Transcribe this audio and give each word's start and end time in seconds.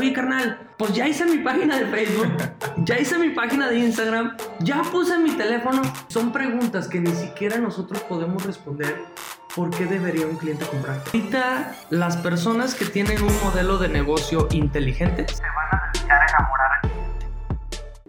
Oye, 0.00 0.14
carnal, 0.14 0.58
pues 0.78 0.94
ya 0.94 1.06
hice 1.06 1.26
mi 1.26 1.44
página 1.44 1.78
de 1.78 1.84
Facebook, 1.84 2.32
ya 2.78 2.98
hice 2.98 3.18
mi 3.18 3.28
página 3.28 3.68
de 3.68 3.80
Instagram, 3.80 4.34
ya 4.60 4.80
puse 4.80 5.18
mi 5.18 5.32
teléfono. 5.32 5.82
Son 6.08 6.32
preguntas 6.32 6.88
que 6.88 7.00
ni 7.00 7.12
siquiera 7.12 7.58
nosotros 7.58 8.00
podemos 8.04 8.46
responder. 8.46 8.96
¿Por 9.54 9.68
qué 9.68 9.84
debería 9.84 10.26
un 10.26 10.36
cliente 10.36 10.64
comprar? 10.64 11.02
Ahorita, 11.04 11.74
las 11.90 12.16
personas 12.16 12.74
que 12.74 12.86
tienen 12.86 13.22
un 13.22 13.40
modelo 13.44 13.76
de 13.76 13.90
negocio 13.90 14.48
inteligente 14.52 15.26
se 15.28 15.42
van 15.42 15.68
a 15.70 15.92
dedicar 15.92 16.22
a 16.22 16.26
enamorar 16.28 16.79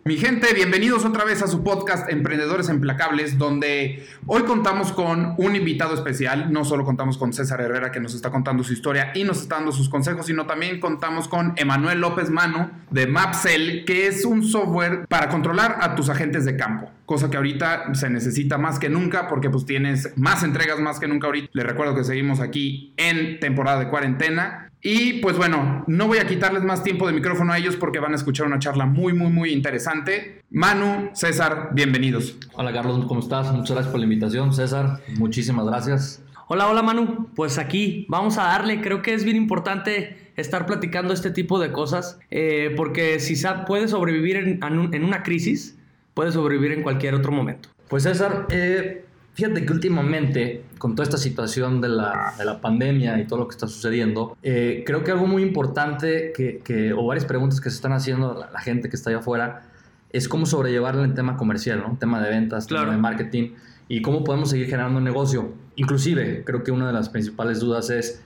mi 0.03 0.17
gente, 0.17 0.53
bienvenidos 0.55 1.05
otra 1.05 1.23
vez 1.23 1.43
a 1.43 1.47
su 1.47 1.63
podcast 1.63 2.09
Emprendedores 2.09 2.69
Implacables, 2.69 3.37
donde 3.37 4.07
hoy 4.25 4.43
contamos 4.43 4.91
con 4.91 5.35
un 5.37 5.55
invitado 5.55 5.93
especial. 5.93 6.51
No 6.51 6.65
solo 6.65 6.83
contamos 6.83 7.19
con 7.19 7.33
César 7.33 7.61
Herrera, 7.61 7.91
que 7.91 7.99
nos 7.99 8.15
está 8.15 8.31
contando 8.31 8.63
su 8.63 8.73
historia 8.73 9.11
y 9.13 9.23
nos 9.23 9.41
está 9.41 9.55
dando 9.55 9.71
sus 9.71 9.89
consejos, 9.89 10.25
sino 10.25 10.47
también 10.47 10.79
contamos 10.79 11.27
con 11.27 11.53
Emanuel 11.55 11.99
López 11.99 12.31
Mano 12.31 12.71
de 12.89 13.05
Mapsell, 13.05 13.85
que 13.85 14.07
es 14.07 14.25
un 14.25 14.43
software 14.43 15.05
para 15.07 15.29
controlar 15.29 15.77
a 15.81 15.93
tus 15.93 16.09
agentes 16.09 16.45
de 16.45 16.57
campo. 16.57 16.89
Cosa 17.05 17.29
que 17.29 17.37
ahorita 17.37 17.93
se 17.93 18.09
necesita 18.09 18.57
más 18.57 18.79
que 18.79 18.89
nunca 18.89 19.27
porque 19.27 19.51
pues 19.51 19.65
tienes 19.65 20.17
más 20.17 20.41
entregas 20.43 20.79
más 20.79 20.99
que 20.99 21.07
nunca 21.07 21.27
ahorita. 21.27 21.49
Les 21.53 21.65
recuerdo 21.65 21.93
que 21.93 22.03
seguimos 22.03 22.39
aquí 22.39 22.93
en 22.97 23.39
temporada 23.39 23.79
de 23.79 23.89
cuarentena 23.89 24.70
y 24.83 25.13
pues 25.19 25.37
bueno, 25.37 25.83
no 25.85 26.07
voy 26.07 26.17
a 26.17 26.25
quitarles 26.25 26.63
más 26.63 26.83
tiempo 26.83 27.05
de 27.05 27.13
micrófono 27.13 27.53
a 27.53 27.57
ellos 27.57 27.75
porque 27.75 27.99
van 27.99 28.13
a 28.13 28.15
escuchar 28.15 28.47
una 28.47 28.57
charla 28.57 28.87
muy, 28.87 29.13
muy, 29.13 29.29
muy 29.29 29.51
interesante. 29.51 30.41
Manu, 30.49 31.11
César, 31.13 31.69
bienvenidos. 31.73 32.35
Hola 32.53 32.73
Carlos, 32.73 33.05
¿cómo 33.05 33.19
estás? 33.19 33.51
Muchas 33.53 33.75
gracias 33.75 33.91
por 33.91 33.99
la 33.99 34.05
invitación, 34.05 34.53
César. 34.53 34.99
Muchísimas 35.17 35.67
gracias. 35.67 36.23
Hola, 36.47 36.67
hola 36.67 36.81
Manu. 36.81 37.29
Pues 37.35 37.59
aquí 37.59 38.07
vamos 38.09 38.39
a 38.39 38.43
darle. 38.43 38.81
Creo 38.81 39.03
que 39.03 39.13
es 39.13 39.23
bien 39.23 39.37
importante 39.37 40.31
estar 40.35 40.65
platicando 40.65 41.13
este 41.13 41.29
tipo 41.29 41.59
de 41.59 41.71
cosas 41.71 42.19
eh, 42.31 42.73
porque 42.75 43.19
si 43.19 43.35
puede 43.67 43.87
sobrevivir 43.87 44.37
en, 44.37 44.59
en, 44.63 45.03
una 45.03 45.21
crisis, 45.21 45.77
puede 46.15 46.31
sobrevivir 46.31 46.71
en 46.71 46.81
cualquier 46.81 47.13
otro 47.13 47.31
momento. 47.31 47.69
Pues 47.87 48.03
César, 48.03 48.47
eh, 48.49 49.05
Fíjate 49.33 49.65
que 49.65 49.71
últimamente, 49.71 50.65
con 50.77 50.93
toda 50.95 51.05
esta 51.05 51.17
situación 51.17 51.79
de 51.79 51.87
la, 51.87 52.33
de 52.37 52.43
la 52.43 52.59
pandemia 52.59 53.17
y 53.19 53.27
todo 53.27 53.39
lo 53.39 53.47
que 53.47 53.53
está 53.53 53.67
sucediendo, 53.67 54.35
eh, 54.43 54.83
creo 54.85 55.03
que 55.03 55.11
algo 55.11 55.25
muy 55.25 55.41
importante 55.41 56.33
que, 56.35 56.59
que, 56.59 56.91
o 56.91 57.05
varias 57.05 57.25
preguntas 57.25 57.61
que 57.61 57.69
se 57.69 57.77
están 57.77 57.93
haciendo 57.93 58.33
la, 58.51 58.59
gente 58.59 58.89
que 58.89 58.95
está 58.97 59.09
allá 59.09 59.19
afuera 59.19 59.63
es 60.09 60.27
cómo 60.27 60.45
sobrellevar 60.45 60.95
el 60.97 61.13
tema 61.13 61.37
comercial, 61.37 61.79
¿no? 61.79 61.97
Tema 61.97 62.21
de 62.21 62.29
ventas, 62.29 62.67
tema 62.67 62.91
de 62.91 62.97
marketing 62.97 63.53
y 63.87 64.01
cómo 64.01 64.25
podemos 64.25 64.49
seguir 64.49 64.67
generando 64.67 64.97
un 64.97 65.05
negocio. 65.05 65.53
Inclusive, 65.77 66.43
creo 66.43 66.63
que 66.63 66.71
una 66.71 66.87
de 66.87 66.93
las 66.93 67.07
principales 67.07 67.61
dudas 67.61 67.89
es, 67.89 68.21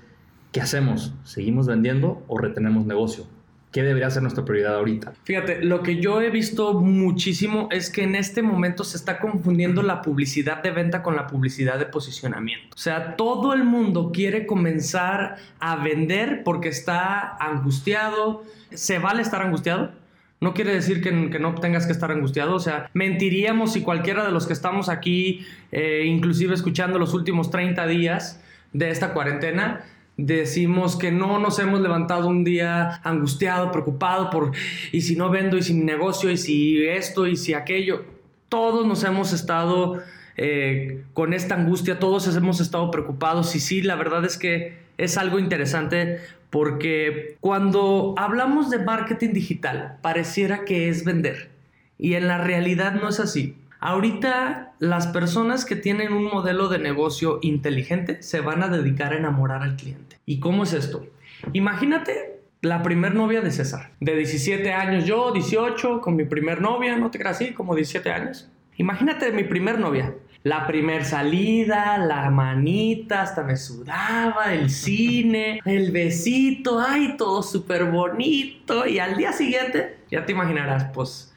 ¿qué 0.51 0.61
hacemos? 0.61 1.13
¿Seguimos 1.23 1.67
vendiendo 1.67 2.23
o 2.27 2.39
retenemos 2.39 2.87
negocio? 2.87 3.27
¿Qué 3.75 3.83
debería 3.83 4.09
ser 4.09 4.21
nuestra 4.21 4.45
prioridad 4.45 4.75
ahorita? 4.75 5.11
Fíjate, 5.25 5.61
lo 5.61 5.83
que 5.83 5.99
yo 5.99 6.21
he 6.21 6.29
visto 6.29 6.79
muchísimo 6.79 7.67
es 7.71 7.89
que 7.89 8.03
en 8.03 8.15
este 8.15 8.41
momento 8.41 8.85
se 8.85 8.95
está 8.95 9.19
confundiendo 9.19 9.83
la 9.83 10.01
publicidad 10.01 10.63
de 10.63 10.71
venta 10.71 11.03
con 11.03 11.17
la 11.17 11.27
publicidad 11.27 11.77
de 11.77 11.85
posicionamiento. 11.85 12.73
O 12.73 12.79
sea, 12.79 13.17
todo 13.17 13.53
el 13.53 13.65
mundo 13.65 14.13
quiere 14.13 14.45
comenzar 14.45 15.35
a 15.59 15.75
vender 15.75 16.43
porque 16.45 16.69
está 16.69 17.35
angustiado. 17.35 18.45
¿Se 18.71 18.97
vale 18.97 19.21
estar 19.21 19.41
angustiado? 19.41 19.91
No 20.39 20.53
quiere 20.53 20.73
decir 20.73 21.01
que, 21.01 21.11
no 21.11 21.55
tengas 21.55 21.85
que 21.85 21.91
estar 21.91 22.11
angustiado, 22.11 22.55
o 22.55 22.61
sea, 22.61 22.89
mentiríamos 22.93 23.73
si 23.73 23.81
cualquiera 23.81 24.23
de 24.25 24.31
los 24.31 24.47
que 24.47 24.53
estamos 24.53 24.87
aquí, 24.87 25.45
eh, 25.73 26.03
inclusive 26.05 26.53
escuchando 26.53 26.97
los 26.97 27.13
últimos 27.13 27.51
30 27.51 27.87
días 27.87 28.41
de 28.71 28.89
esta 28.89 29.11
cuarentena, 29.13 29.83
decimos 30.17 30.95
que 30.95 31.11
no 31.11 31.39
nos 31.39 31.59
hemos 31.59 31.81
levantado 31.81 32.27
un 32.27 32.43
día 32.43 33.01
angustiado, 33.03 33.71
preocupado 33.71 34.29
por, 34.29 34.51
y 34.91 35.01
si 35.01 35.15
no 35.15 35.29
vendo, 35.29 35.57
y 35.57 35.63
si 35.63 35.73
mi 35.73 35.83
negocio, 35.83 36.31
y 36.31 36.37
si 36.37 36.85
esto, 36.85 37.27
y 37.27 37.35
si 37.35 37.53
aquello. 37.53 38.05
Todos 38.49 38.85
nos 38.85 39.03
hemos 39.03 39.33
estado 39.33 40.01
eh, 40.37 41.03
con 41.13 41.33
esta 41.33 41.55
angustia, 41.55 41.99
todos 41.99 42.33
hemos 42.35 42.59
estado 42.59 42.91
preocupados 42.91 43.55
y 43.55 43.59
sí, 43.59 43.81
la 43.81 43.95
verdad 43.95 44.25
es 44.25 44.37
que 44.37 44.77
es 44.97 45.17
algo 45.17 45.39
interesante 45.39 46.19
porque 46.49 47.37
cuando 47.41 48.15
hablamos 48.17 48.69
de 48.69 48.79
marketing 48.79 49.33
digital, 49.33 49.97
pareciera 50.01 50.63
que 50.63 50.89
es 50.89 51.03
vender 51.03 51.49
y 51.97 52.13
en 52.13 52.27
la 52.27 52.37
realidad 52.37 52.93
no 52.93 53.09
es 53.09 53.19
así. 53.19 53.55
Ahorita 53.79 54.64
las 54.79 55.07
personas 55.07 55.65
que 55.65 55.75
tienen 55.75 56.13
un 56.13 56.25
modelo 56.25 56.67
de 56.67 56.79
negocio 56.79 57.39
inteligente 57.41 58.21
se 58.21 58.41
van 58.41 58.63
a 58.63 58.67
dedicar 58.67 59.13
a 59.13 59.17
enamorar 59.17 59.63
al 59.63 59.75
cliente. 59.75 60.17
¿Y 60.25 60.39
cómo 60.39 60.63
es 60.63 60.73
esto? 60.73 61.05
Imagínate 61.53 62.41
la 62.61 62.81
primer 62.83 63.13
novia 63.13 63.41
de 63.41 63.51
César, 63.51 63.91
de 63.99 64.15
17 64.15 64.73
años, 64.73 65.05
yo 65.05 65.31
18, 65.31 66.01
con 66.01 66.15
mi 66.15 66.25
primer 66.25 66.61
novia, 66.61 66.97
no 66.97 67.11
te 67.11 67.19
creas 67.19 67.37
así, 67.37 67.53
como 67.53 67.75
17 67.75 68.11
años. 68.11 68.49
Imagínate 68.77 69.31
mi 69.31 69.43
primer 69.43 69.79
novia, 69.79 70.15
la 70.43 70.67
primer 70.67 71.05
salida, 71.05 71.97
la 71.97 72.29
manita, 72.29 73.21
hasta 73.21 73.43
me 73.43 73.55
sudaba, 73.55 74.53
el 74.53 74.69
cine, 74.69 75.61
el 75.63 75.91
besito, 75.91 76.79
ay, 76.79 77.15
todo 77.17 77.41
súper 77.41 77.85
bonito. 77.85 78.85
Y 78.87 78.99
al 78.99 79.15
día 79.15 79.31
siguiente, 79.31 79.97
ya 80.11 80.25
te 80.25 80.33
imaginarás, 80.33 80.85
pues 80.93 81.33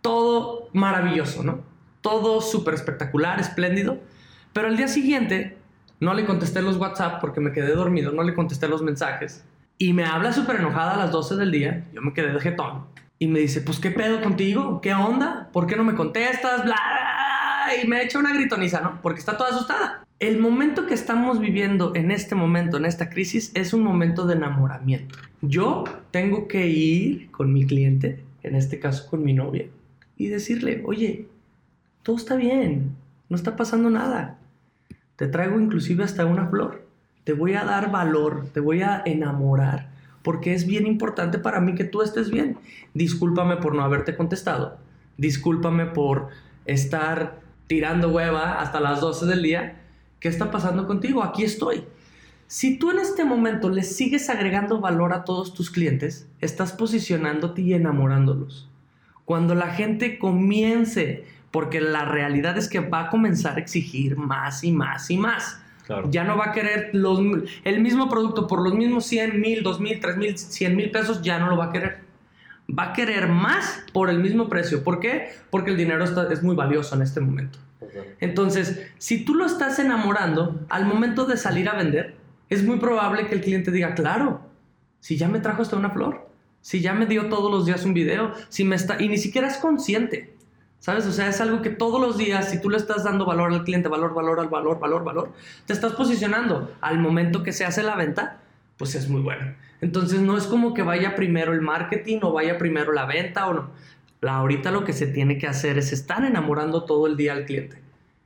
todo 0.00 0.68
maravilloso, 0.72 1.42
¿no? 1.42 1.71
Todo 2.02 2.40
súper 2.42 2.74
espectacular, 2.74 3.40
espléndido. 3.40 3.98
Pero 4.52 4.68
al 4.68 4.76
día 4.76 4.88
siguiente 4.88 5.56
no 6.00 6.12
le 6.12 6.26
contesté 6.26 6.60
los 6.60 6.76
WhatsApp 6.76 7.20
porque 7.20 7.40
me 7.40 7.52
quedé 7.52 7.74
dormido, 7.74 8.12
no 8.12 8.22
le 8.22 8.34
contesté 8.34 8.68
los 8.68 8.82
mensajes. 8.82 9.44
Y 9.78 9.94
me 9.94 10.04
habla 10.04 10.32
súper 10.32 10.56
enojada 10.56 10.94
a 10.94 10.96
las 10.96 11.12
12 11.12 11.36
del 11.36 11.50
día, 11.50 11.84
yo 11.94 12.02
me 12.02 12.12
quedé 12.12 12.32
de 12.32 12.40
jetón. 12.40 12.84
Y 13.18 13.28
me 13.28 13.38
dice, 13.38 13.60
pues, 13.60 13.78
¿qué 13.78 13.92
pedo 13.92 14.20
contigo? 14.20 14.80
¿Qué 14.80 14.92
onda? 14.92 15.48
¿Por 15.52 15.66
qué 15.66 15.76
no 15.76 15.84
me 15.84 15.94
contestas? 15.94 16.64
Bla, 16.64 16.76
Y 17.82 17.86
me 17.86 18.02
echa 18.02 18.18
una 18.18 18.34
gritoniza, 18.34 18.80
¿no? 18.80 19.00
Porque 19.00 19.20
está 19.20 19.36
toda 19.36 19.50
asustada. 19.50 20.04
El 20.18 20.38
momento 20.40 20.86
que 20.86 20.94
estamos 20.94 21.38
viviendo 21.38 21.92
en 21.94 22.10
este 22.10 22.34
momento, 22.34 22.76
en 22.76 22.84
esta 22.84 23.10
crisis, 23.10 23.52
es 23.54 23.72
un 23.72 23.82
momento 23.82 24.26
de 24.26 24.34
enamoramiento. 24.34 25.18
Yo 25.40 25.84
tengo 26.10 26.48
que 26.48 26.66
ir 26.66 27.30
con 27.30 27.52
mi 27.52 27.64
cliente, 27.64 28.24
en 28.42 28.56
este 28.56 28.80
caso 28.80 29.08
con 29.08 29.24
mi 29.24 29.32
novia, 29.34 29.66
y 30.16 30.28
decirle, 30.28 30.82
oye, 30.84 31.28
todo 32.02 32.16
está 32.16 32.36
bien, 32.36 32.96
no 33.28 33.36
está 33.36 33.56
pasando 33.56 33.90
nada. 33.90 34.38
Te 35.16 35.28
traigo 35.28 35.60
inclusive 35.60 36.04
hasta 36.04 36.26
una 36.26 36.48
flor. 36.48 36.86
Te 37.24 37.32
voy 37.32 37.54
a 37.54 37.64
dar 37.64 37.90
valor, 37.90 38.46
te 38.52 38.60
voy 38.60 38.82
a 38.82 39.02
enamorar, 39.04 39.90
porque 40.22 40.54
es 40.54 40.66
bien 40.66 40.86
importante 40.86 41.38
para 41.38 41.60
mí 41.60 41.74
que 41.74 41.84
tú 41.84 42.02
estés 42.02 42.30
bien. 42.30 42.58
Discúlpame 42.94 43.56
por 43.56 43.74
no 43.74 43.82
haberte 43.82 44.16
contestado. 44.16 44.78
Discúlpame 45.16 45.86
por 45.86 46.28
estar 46.64 47.40
tirando 47.68 48.08
hueva 48.08 48.60
hasta 48.60 48.80
las 48.80 49.00
12 49.00 49.26
del 49.26 49.42
día. 49.42 49.80
¿Qué 50.18 50.28
está 50.28 50.50
pasando 50.50 50.86
contigo? 50.86 51.22
Aquí 51.22 51.44
estoy. 51.44 51.84
Si 52.48 52.76
tú 52.76 52.90
en 52.90 52.98
este 52.98 53.24
momento 53.24 53.70
le 53.70 53.82
sigues 53.82 54.28
agregando 54.28 54.80
valor 54.80 55.12
a 55.14 55.24
todos 55.24 55.54
tus 55.54 55.70
clientes, 55.70 56.28
estás 56.40 56.72
posicionándote 56.72 57.62
y 57.62 57.74
enamorándolos. 57.74 58.68
Cuando 59.24 59.54
la 59.54 59.68
gente 59.68 60.18
comience 60.18 61.24
porque 61.52 61.80
la 61.80 62.04
realidad 62.04 62.58
es 62.58 62.68
que 62.68 62.80
va 62.80 63.02
a 63.02 63.10
comenzar 63.10 63.56
a 63.56 63.60
exigir 63.60 64.16
más 64.16 64.64
y 64.64 64.72
más 64.72 65.10
y 65.10 65.18
más. 65.18 65.60
Ya 66.10 66.24
no 66.24 66.38
va 66.38 66.46
a 66.46 66.52
querer 66.52 66.90
los, 66.94 67.20
el 67.64 67.80
mismo 67.80 68.08
producto 68.08 68.46
por 68.46 68.62
los 68.62 68.74
mismos 68.74 69.04
100 69.06 69.38
mil, 69.38 69.62
2 69.62 69.80
mil, 69.80 70.00
3 70.00 70.16
mil, 70.16 70.38
100 70.38 70.76
mil 70.76 70.90
pesos, 70.90 71.20
ya 71.22 71.38
no 71.38 71.50
lo 71.50 71.56
va 71.56 71.66
a 71.66 71.70
querer. 71.70 71.98
Va 72.76 72.84
a 72.84 72.92
querer 72.94 73.28
más 73.28 73.84
por 73.92 74.08
el 74.08 74.18
mismo 74.18 74.48
precio. 74.48 74.82
¿Por 74.82 75.00
qué? 75.00 75.32
Porque 75.50 75.70
el 75.70 75.76
dinero 75.76 76.02
es 76.04 76.42
muy 76.42 76.56
valioso 76.56 76.94
en 76.94 77.02
este 77.02 77.20
momento. 77.20 77.58
Entonces, 78.20 78.90
si 78.96 79.24
tú 79.24 79.34
lo 79.34 79.44
estás 79.44 79.78
enamorando, 79.78 80.64
al 80.70 80.86
momento 80.86 81.26
de 81.26 81.36
salir 81.36 81.68
a 81.68 81.74
vender, 81.74 82.14
es 82.48 82.64
muy 82.64 82.78
probable 82.78 83.26
que 83.26 83.34
el 83.34 83.42
cliente 83.42 83.70
diga, 83.70 83.94
claro, 83.94 84.40
si 85.00 85.18
ya 85.18 85.28
me 85.28 85.40
trajo 85.40 85.62
hasta 85.62 85.76
una 85.76 85.90
flor, 85.90 86.28
si 86.62 86.80
ya 86.80 86.94
me 86.94 87.06
dio 87.06 87.28
todos 87.28 87.50
los 87.50 87.66
días 87.66 87.84
un 87.84 87.92
video, 87.92 88.32
si 88.48 88.64
me 88.64 88.76
está, 88.76 89.02
y 89.02 89.08
ni 89.08 89.18
siquiera 89.18 89.48
es 89.48 89.56
consciente. 89.56 90.32
¿Sabes? 90.82 91.06
O 91.06 91.12
sea, 91.12 91.28
es 91.28 91.40
algo 91.40 91.62
que 91.62 91.70
todos 91.70 92.00
los 92.00 92.18
días, 92.18 92.50
si 92.50 92.60
tú 92.60 92.68
le 92.68 92.76
estás 92.76 93.04
dando 93.04 93.24
valor 93.24 93.52
al 93.52 93.62
cliente, 93.62 93.88
valor, 93.88 94.14
valor, 94.14 94.40
al 94.40 94.48
valor, 94.48 94.80
valor, 94.80 95.04
valor, 95.04 95.32
te 95.64 95.72
estás 95.72 95.92
posicionando. 95.92 96.74
Al 96.80 96.98
momento 96.98 97.44
que 97.44 97.52
se 97.52 97.64
hace 97.64 97.84
la 97.84 97.94
venta, 97.94 98.40
pues 98.78 98.96
es 98.96 99.08
muy 99.08 99.20
bueno. 99.20 99.54
Entonces 99.80 100.22
no 100.22 100.36
es 100.36 100.48
como 100.48 100.74
que 100.74 100.82
vaya 100.82 101.14
primero 101.14 101.52
el 101.52 101.60
marketing 101.60 102.18
o 102.22 102.32
vaya 102.32 102.58
primero 102.58 102.92
la 102.92 103.06
venta 103.06 103.46
o 103.46 103.54
no. 103.54 103.70
ahorita 104.28 104.72
lo 104.72 104.82
que 104.84 104.92
se 104.92 105.06
tiene 105.06 105.38
que 105.38 105.46
hacer 105.46 105.78
es 105.78 105.92
estar 105.92 106.24
enamorando 106.24 106.84
todo 106.84 107.06
el 107.06 107.16
día 107.16 107.34
al 107.34 107.44
cliente. 107.44 107.80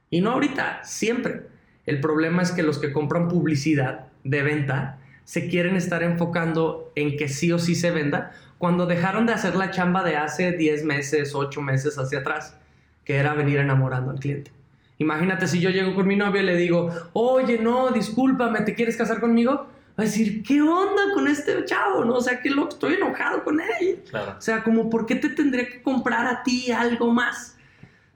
Y 0.09 0.23
no 0.23 0.31
ahorita, 0.31 0.82
siempre. 0.82 1.43
El 1.85 2.00
problema 2.00 2.41
es 2.41 2.52
que 2.52 2.62
los 2.62 2.79
que 2.79 2.91
compran 2.91 3.29
publicidad 3.29 4.06
de 4.25 4.43
venta 4.43 4.99
se 5.25 5.50
quieren 5.50 5.76
estar 5.76 6.02
enfocando 6.02 6.91
en 6.94 7.19
que 7.19 7.29
sí 7.29 7.52
o 7.52 7.59
sí 7.59 7.75
se 7.75 7.91
venda 7.91 8.32
cuando 8.58 8.87
dejaron 8.87 9.26
de 9.26 9.32
hacer 9.32 9.55
la 9.56 9.70
chamba 9.70 10.03
de 10.03 10.17
hace 10.17 10.53
10 10.53 10.85
meses, 10.85 11.35
8 11.35 11.61
meses 11.62 11.99
hacia 11.99 12.20
atrás, 12.20 12.56
que 13.05 13.17
era 13.17 13.35
venir 13.35 13.58
enamorando 13.58 14.11
al 14.11 14.19
cliente. 14.19 14.50
Imagínate 14.99 15.47
si 15.47 15.61
yo 15.61 15.70
llego 15.70 15.94
con 15.94 16.06
mi 16.06 16.17
novia 16.17 16.43
y 16.43 16.47
le 16.47 16.56
digo, 16.56 16.91
oye, 17.12 17.58
no, 17.58 17.91
discúlpame, 17.91 18.62
¿te 18.62 18.75
quieres 18.75 18.97
casar 18.97 19.20
conmigo? 19.20 19.69
va 19.99 20.03
a 20.03 20.06
decir, 20.06 20.43
¿qué 20.43 20.61
onda 20.61 21.14
con 21.14 21.26
este 21.26 21.64
chavo? 21.64 22.05
¿No? 22.05 22.14
O 22.14 22.20
sea, 22.20 22.41
que 22.41 22.50
lo 22.50 22.69
estoy 22.69 22.94
enojado 22.94 23.43
con 23.43 23.61
él. 23.61 24.03
Claro. 24.11 24.35
O 24.38 24.41
sea, 24.41 24.62
como, 24.62 24.91
¿por 24.91 25.06
qué 25.06 25.17
te 25.17 25.31
tendría 25.31 25.67
que 25.67 25.82
comprar 25.82 26.26
a 26.26 26.43
ti 26.43 26.70
algo 26.70 27.11
más? 27.12 27.56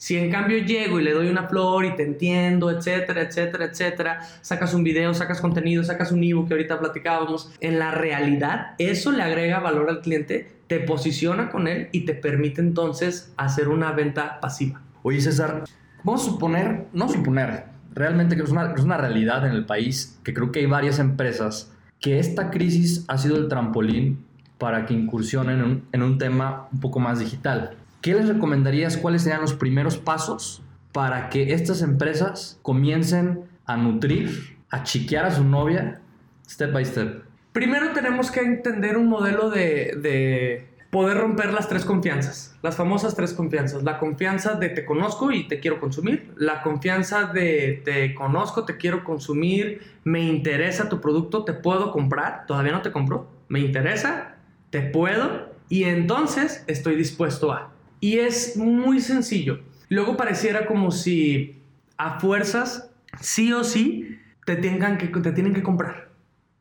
Si 0.01 0.17
en 0.17 0.31
cambio 0.31 0.57
llego 0.57 0.99
y 0.99 1.03
le 1.03 1.13
doy 1.13 1.29
una 1.29 1.47
flor 1.47 1.85
y 1.85 1.95
te 1.95 2.03
entiendo, 2.03 2.71
etcétera, 2.71 3.21
etcétera, 3.21 3.67
etcétera, 3.67 4.21
sacas 4.41 4.73
un 4.73 4.83
video, 4.83 5.13
sacas 5.13 5.43
contenido, 5.43 5.85
sacas 5.85 6.11
un 6.11 6.25
ebook 6.25 6.49
que 6.49 6.55
ahorita 6.55 6.81
platicábamos, 6.81 7.53
en 7.61 7.79
la 7.79 7.91
realidad 7.91 8.69
eso 8.79 9.13
le 9.13 9.23
agrega 9.23 9.61
valor 9.61 9.91
al 9.91 10.01
cliente, 10.01 10.53
te 10.69 10.81
posiciona 10.81 11.51
con 11.51 11.69
él 11.69 11.91
y 11.93 12.07
te 12.07 12.15
permite 12.15 12.63
entonces 12.63 13.35
hacer 13.37 13.69
una 13.69 13.93
venta 13.93 14.41
pasiva. 14.41 14.81
Oye, 15.03 15.21
César, 15.21 15.65
vamos 16.03 16.23
a 16.23 16.31
suponer, 16.31 16.87
no 16.95 17.07
suponer, 17.07 17.67
realmente 17.93 18.37
que 18.37 18.43
es 18.43 18.49
una, 18.49 18.73
es 18.73 18.83
una 18.83 18.97
realidad 18.97 19.47
en 19.47 19.53
el 19.53 19.67
país, 19.67 20.19
que 20.25 20.33
creo 20.33 20.51
que 20.51 20.61
hay 20.61 20.67
varias 20.67 20.99
empresas 20.99 21.75
que 22.01 22.19
esta 22.19 22.51
crisis 22.51 23.05
ha 23.07 23.19
sido 23.19 23.37
el 23.37 23.49
trampolín 23.49 24.25
para 24.57 24.87
que 24.87 24.95
incursionen 24.95 25.59
en 25.59 25.65
un, 25.65 25.85
en 25.93 26.03
un 26.03 26.17
tema 26.17 26.69
un 26.73 26.81
poco 26.81 27.01
más 27.01 27.19
digital. 27.19 27.77
¿Qué 28.01 28.15
les 28.15 28.29
recomendarías? 28.29 28.97
¿Cuáles 28.97 29.23
serían 29.23 29.43
los 29.43 29.53
primeros 29.53 29.99
pasos 29.99 30.63
para 30.93 31.29
que 31.29 31.53
estas 31.53 31.83
empresas 31.83 32.59
comiencen 32.63 33.45
a 33.67 33.77
nutrir, 33.77 34.57
a 34.71 34.85
chiquear 34.85 35.27
a 35.27 35.31
su 35.31 35.45
novia 35.45 36.01
step 36.49 36.73
by 36.73 36.85
step? 36.87 37.25
Primero 37.53 37.93
tenemos 37.93 38.31
que 38.31 38.41
entender 38.41 38.97
un 38.97 39.09
modelo 39.09 39.51
de, 39.51 39.99
de 40.01 40.71
poder 40.91 41.19
romper 41.19 41.53
las 41.53 41.69
tres 41.69 41.85
confianzas, 41.85 42.57
las 42.63 42.77
famosas 42.77 43.15
tres 43.15 43.35
confianzas. 43.35 43.83
La 43.83 43.99
confianza 43.99 44.55
de 44.55 44.71
te 44.71 44.87
conozco 44.87 45.31
y 45.31 45.47
te 45.47 45.61
quiero 45.61 45.79
consumir, 45.79 46.33
la 46.37 46.63
confianza 46.63 47.27
de 47.27 47.83
te 47.85 48.15
conozco, 48.15 48.65
te 48.65 48.79
quiero 48.79 49.05
consumir, 49.05 49.83
me 50.05 50.21
interesa 50.21 50.89
tu 50.89 51.03
producto, 51.03 51.45
te 51.45 51.53
puedo 51.53 51.93
comprar, 51.93 52.47
todavía 52.47 52.73
no 52.73 52.81
te 52.81 52.93
compro, 52.93 53.29
me 53.49 53.61
interesa, 53.61 54.37
te 54.71 54.81
puedo 54.81 55.51
y 55.69 55.85
entonces 55.85 56.65
estoy 56.67 56.97
dispuesto 56.97 57.53
a. 57.53 57.73
Y 58.01 58.19
es 58.19 58.57
muy 58.57 59.01
sencillo. 59.01 59.61
Luego 59.89 60.17
pareciera 60.17 60.67
como 60.67 60.91
si 60.91 61.63
a 61.99 62.19
fuerzas, 62.19 62.91
sí 63.21 63.53
o 63.53 63.63
sí, 63.63 64.19
te, 64.47 64.57
tengan 64.57 64.99
que, 64.99 65.09
te 65.09 65.33
tienen 65.33 65.53
que 65.53 65.63
comprar. 65.63 66.09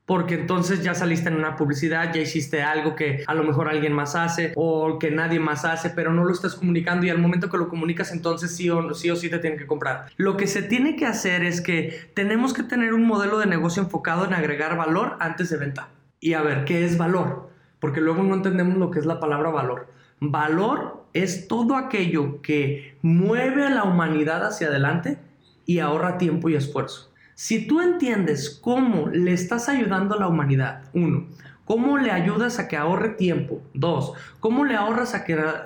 Porque 0.06 0.33
entonces 0.33 0.83
ya 0.83 0.95
saliste 0.95 1.30
en 1.30 1.36
una 1.36 1.56
publicidad, 1.56 2.12
ya 2.12 2.19
hiciste 2.19 2.63
algo 2.63 2.95
que 2.95 3.24
a 3.27 3.36
lo 3.36 3.44
mejor 3.44 3.69
alguien 3.69 3.94
más 3.94 4.15
hace 4.15 4.53
o 4.56 4.97
que 4.97 5.12
nadie 5.12 5.39
más 5.39 5.65
hace, 5.65 5.91
pero 5.91 6.12
no 6.12 6.25
lo 6.25 6.33
estás 6.33 6.56
comunicando 6.56 7.06
y 7.06 7.12
al 7.12 7.19
momento 7.19 7.47
que 7.47 7.57
lo 7.57 7.69
comunicas 7.69 8.12
entonces 8.12 8.56
sí 8.56 8.71
o, 8.71 8.95
sí 8.95 9.12
o 9.12 9.15
sí 9.15 9.30
te 9.30 9.38
tienen 9.38 9.59
que 9.59 9.68
comprar. 9.68 10.07
Lo 10.18 10.35
que 10.35 10.47
se 10.47 10.63
tiene 10.63 10.95
que 10.95 11.06
hacer 11.06 11.44
es 11.44 11.62
que 11.62 12.09
tenemos 12.15 12.56
que 12.56 12.63
tener 12.63 12.95
un 12.95 13.06
modelo 13.06 13.38
de 13.38 13.45
negocio 13.45 13.83
enfocado 13.83 14.25
en 14.25 14.33
agregar 14.33 14.75
valor 14.75 15.15
antes 15.19 15.51
de 15.51 15.57
venta. 15.57 15.89
Y 16.19 16.33
a 16.33 16.42
ver, 16.42 16.65
¿qué 16.65 16.83
es 16.83 16.97
valor? 16.97 17.51
Porque 17.80 18.01
luego 18.01 18.24
no 18.24 18.33
entendemos 18.33 18.77
lo 18.77 18.89
que 18.89 18.97
es 18.97 19.06
la 19.06 19.19
palabra 19.19 19.51
valor. 19.51 19.88
Valor 20.19 20.98
es 21.13 21.47
todo 21.47 21.75
aquello 21.75 22.41
que 22.41 22.97
mueve 23.01 23.65
a 23.65 23.69
la 23.69 23.83
humanidad 23.83 24.45
hacia 24.45 24.67
adelante 24.67 25.17
y 25.65 25.79
ahorra 25.79 26.17
tiempo 26.17 26.50
y 26.50 26.56
esfuerzo. 26.56 27.11
Si 27.35 27.67
tú 27.67 27.81
entiendes 27.81 28.59
cómo 28.61 29.07
le 29.07 29.31
estás 29.33 29.69
ayudando 29.69 30.15
a 30.15 30.19
la 30.19 30.27
humanidad, 30.27 30.83
uno, 30.94 31.27
cómo 31.63 31.97
le 31.97 32.11
ayudas 32.11 32.59
a 32.59 32.67
que 32.67 32.75
ahorre 32.75 33.09
tiempo, 33.09 33.61
dos, 33.73 34.13
cómo 34.39 34.65
le 34.65 34.75
ahorras 34.75 35.13
a 35.15 35.23
que, 35.23 35.35
a, 35.35 35.63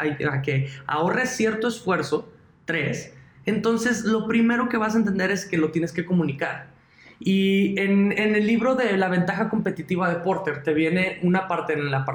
ahorre 0.86 1.26
cierto 1.26 1.68
esfuerzo, 1.68 2.30
tres, 2.66 3.14
entonces 3.46 4.04
lo 4.04 4.28
primero 4.28 4.70
que 4.70 4.78
vas 4.78 4.96
a 4.96 5.00
entender 5.00 5.32
es 5.32 5.46
que 5.46 5.58
lo 5.58 5.72
tienes 5.72 5.92
que 5.92 6.06
comunicar. 6.06 6.73
Y 7.26 7.80
en, 7.80 8.12
el 8.12 8.46
libro 8.46 8.76
de 8.76 8.98
La 8.98 9.08
ventaja 9.08 9.50
competitiva 9.50 10.10
de 10.10 10.18
Porter 10.18 10.62
te 10.62 10.74
viene 10.74 11.20
una 11.22 11.48
parte 11.48 11.74
en, 11.74 11.90
la, 11.90 12.06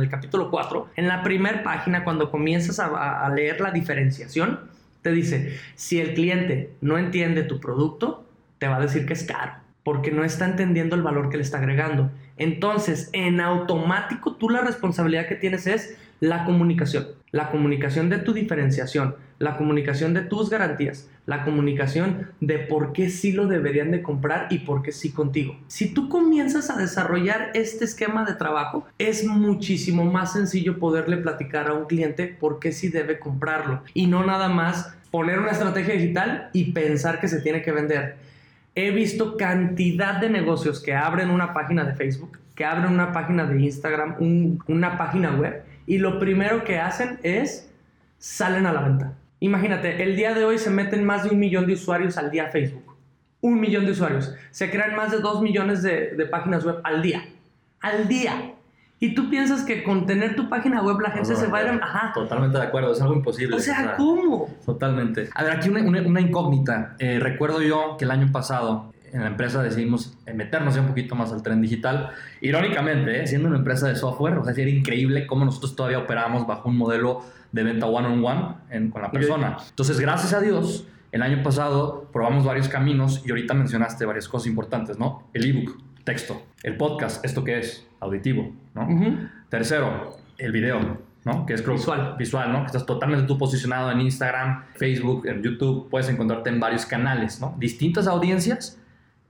el 0.00 0.08
capítulo 0.08 0.50
4, 0.50 0.88
en 0.96 1.06
la 1.06 1.22
primera 1.22 1.62
página, 1.62 2.02
cuando 2.02 2.30
comienzas 2.30 2.80
a 2.80 3.30
leer 3.34 3.60
la 3.60 3.70
diferenciación, 3.70 4.58
te 5.06 5.12
dice, 5.12 5.56
si 5.76 6.00
el 6.00 6.14
cliente 6.14 6.72
no 6.80 6.98
entiende 6.98 7.44
tu 7.44 7.60
producto, 7.60 8.26
te 8.58 8.66
va 8.66 8.78
a 8.78 8.80
decir 8.80 9.06
que 9.06 9.12
es 9.12 9.22
caro, 9.22 9.52
porque 9.84 10.10
no 10.10 10.24
está 10.24 10.46
entendiendo 10.46 10.96
el 10.96 11.02
valor 11.02 11.30
que 11.30 11.36
le 11.36 11.44
está 11.44 11.58
agregando. 11.58 12.10
Entonces, 12.36 13.08
en 13.12 13.40
automático, 13.40 14.34
tú 14.34 14.50
la 14.50 14.62
responsabilidad 14.62 15.28
que 15.28 15.36
tienes 15.36 15.68
es 15.68 15.96
la 16.18 16.44
comunicación, 16.44 17.06
la 17.36 17.50
comunicación 17.50 18.08
de 18.08 18.16
tu 18.16 18.32
diferenciación, 18.32 19.14
la 19.38 19.58
comunicación 19.58 20.14
de 20.14 20.22
tus 20.22 20.48
garantías, 20.48 21.10
la 21.26 21.44
comunicación 21.44 22.28
de 22.40 22.58
por 22.58 22.94
qué 22.94 23.10
sí 23.10 23.32
lo 23.32 23.46
deberían 23.46 23.90
de 23.90 24.00
comprar 24.00 24.46
y 24.48 24.60
por 24.60 24.80
qué 24.80 24.90
sí 24.90 25.12
contigo. 25.12 25.54
Si 25.66 25.92
tú 25.92 26.08
comienzas 26.08 26.70
a 26.70 26.78
desarrollar 26.78 27.50
este 27.52 27.84
esquema 27.84 28.24
de 28.24 28.32
trabajo, 28.32 28.86
es 28.98 29.26
muchísimo 29.26 30.06
más 30.06 30.32
sencillo 30.32 30.78
poderle 30.78 31.18
platicar 31.18 31.68
a 31.68 31.74
un 31.74 31.84
cliente 31.84 32.26
por 32.26 32.58
qué 32.58 32.72
sí 32.72 32.88
debe 32.88 33.18
comprarlo 33.18 33.82
y 33.92 34.06
no 34.06 34.24
nada 34.24 34.48
más 34.48 34.94
poner 35.10 35.38
una 35.38 35.50
estrategia 35.50 35.92
digital 35.92 36.48
y 36.54 36.72
pensar 36.72 37.20
que 37.20 37.28
se 37.28 37.42
tiene 37.42 37.60
que 37.60 37.72
vender. 37.72 38.16
He 38.74 38.92
visto 38.92 39.36
cantidad 39.36 40.20
de 40.22 40.30
negocios 40.30 40.82
que 40.82 40.94
abren 40.94 41.28
una 41.28 41.52
página 41.52 41.84
de 41.84 41.94
Facebook, 41.94 42.38
que 42.54 42.64
abren 42.64 42.90
una 42.90 43.12
página 43.12 43.44
de 43.44 43.60
Instagram, 43.60 44.16
una 44.68 44.96
página 44.96 45.34
web 45.34 45.62
y 45.86 45.98
lo 45.98 46.18
primero 46.18 46.64
que 46.64 46.78
hacen 46.78 47.18
es 47.22 47.70
salen 48.18 48.66
a 48.66 48.72
la 48.72 48.82
venta. 48.82 49.12
Imagínate, 49.40 50.02
el 50.02 50.16
día 50.16 50.34
de 50.34 50.44
hoy 50.44 50.58
se 50.58 50.70
meten 50.70 51.04
más 51.04 51.24
de 51.24 51.30
un 51.30 51.38
millón 51.38 51.66
de 51.66 51.74
usuarios 51.74 52.16
al 52.16 52.30
día 52.30 52.46
a 52.46 52.50
Facebook. 52.50 52.96
Un 53.40 53.60
millón 53.60 53.84
de 53.84 53.92
usuarios. 53.92 54.34
Se 54.50 54.70
crean 54.70 54.96
más 54.96 55.12
de 55.12 55.18
dos 55.18 55.42
millones 55.42 55.82
de, 55.82 56.26
páginas 56.30 56.64
web 56.64 56.80
al 56.82 57.02
día. 57.02 57.24
Al 57.80 58.08
día. 58.08 58.54
Y 58.98 59.14
tú 59.14 59.28
piensas 59.28 59.62
que 59.62 59.84
con 59.84 60.06
tener 60.06 60.34
tu 60.36 60.48
página 60.48 60.82
web 60.82 60.98
la 61.00 61.10
gente 61.10 61.36
se 61.36 61.46
va 61.48 61.58
a 61.58 61.62
ir... 61.62 61.80
Ajá. 61.82 62.12
Totalmente 62.14 62.56
de 62.56 62.64
acuerdo, 62.64 62.92
es 62.92 63.00
algo 63.02 63.14
imposible. 63.14 63.54
O 63.54 63.60
sea, 63.60 63.94
¿cómo? 63.96 64.48
Totalmente. 64.64 65.28
A 65.34 65.44
ver, 65.44 65.52
aquí 65.52 65.68
una, 65.68 66.20
incógnita. 66.20 66.96
Eh, 66.98 67.18
recuerdo 67.20 67.60
yo 67.60 67.96
que 67.98 68.06
el 68.06 68.10
año 68.10 68.32
pasado 68.32 68.90
en 69.16 69.22
la 69.22 69.28
empresa 69.28 69.62
decidimos 69.62 70.16
meternos 70.32 70.74
ya 70.74 70.82
un 70.82 70.88
poquito 70.88 71.14
más 71.14 71.32
al 71.32 71.42
tren 71.42 71.62
digital. 71.62 72.10
Irónicamente, 72.42 73.22
¿eh? 73.22 73.26
siendo 73.26 73.48
una 73.48 73.56
empresa 73.56 73.88
de 73.88 73.96
software, 73.96 74.38
o 74.38 74.44
sea, 74.44 74.52
era 74.52 74.70
increíble 74.70 75.26
cómo 75.26 75.44
nosotros 75.44 75.74
todavía 75.74 75.98
operábamos 75.98 76.46
bajo 76.46 76.68
un 76.68 76.76
modelo 76.76 77.22
de 77.50 77.62
venta 77.62 77.86
one-on-one 77.86 78.90
con 78.90 79.00
la 79.00 79.10
persona. 79.10 79.56
Entonces, 79.70 79.98
gracias 80.00 80.34
a 80.34 80.40
Dios, 80.40 80.86
el 81.12 81.22
año 81.22 81.42
pasado 81.42 82.10
probamos 82.12 82.44
varios 82.44 82.68
caminos 82.68 83.22
y 83.24 83.30
ahorita 83.30 83.54
mencionaste 83.54 84.04
varias 84.04 84.28
cosas 84.28 84.48
importantes, 84.48 84.98
¿no? 84.98 85.28
El 85.32 85.46
ebook, 85.46 85.80
texto. 86.04 86.42
El 86.62 86.76
podcast, 86.76 87.24
¿esto 87.24 87.42
qué 87.42 87.58
es? 87.58 87.86
Auditivo, 88.00 88.52
¿no? 88.74 88.86
Tercero, 89.48 90.18
el 90.36 90.52
video, 90.52 90.98
¿no? 91.24 91.46
Que 91.46 91.54
es 91.54 91.66
visual. 91.66 92.16
Visual, 92.18 92.52
¿no? 92.52 92.60
Que 92.60 92.66
estás 92.66 92.84
totalmente 92.84 93.26
tú 93.26 93.38
posicionado 93.38 93.90
en 93.90 94.02
Instagram, 94.02 94.64
Facebook, 94.74 95.26
en 95.26 95.42
YouTube, 95.42 95.88
puedes 95.88 96.10
encontrarte 96.10 96.50
en 96.50 96.60
varios 96.60 96.84
canales, 96.84 97.40
¿no? 97.40 97.54
Distintas 97.58 98.06
audiencias, 98.06 98.78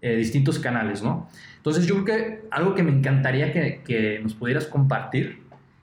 eh, 0.03 0.15
distintos 0.17 0.59
canales, 0.59 1.03
¿no? 1.03 1.29
Entonces 1.57 1.87
yo 1.87 2.05
creo 2.05 2.05
que 2.05 2.49
algo 2.51 2.75
que 2.75 2.83
me 2.83 2.93
encantaría 2.93 3.53
que, 3.53 4.21
nos 4.23 4.35
pudieras 4.35 4.67
compartir 4.67 5.41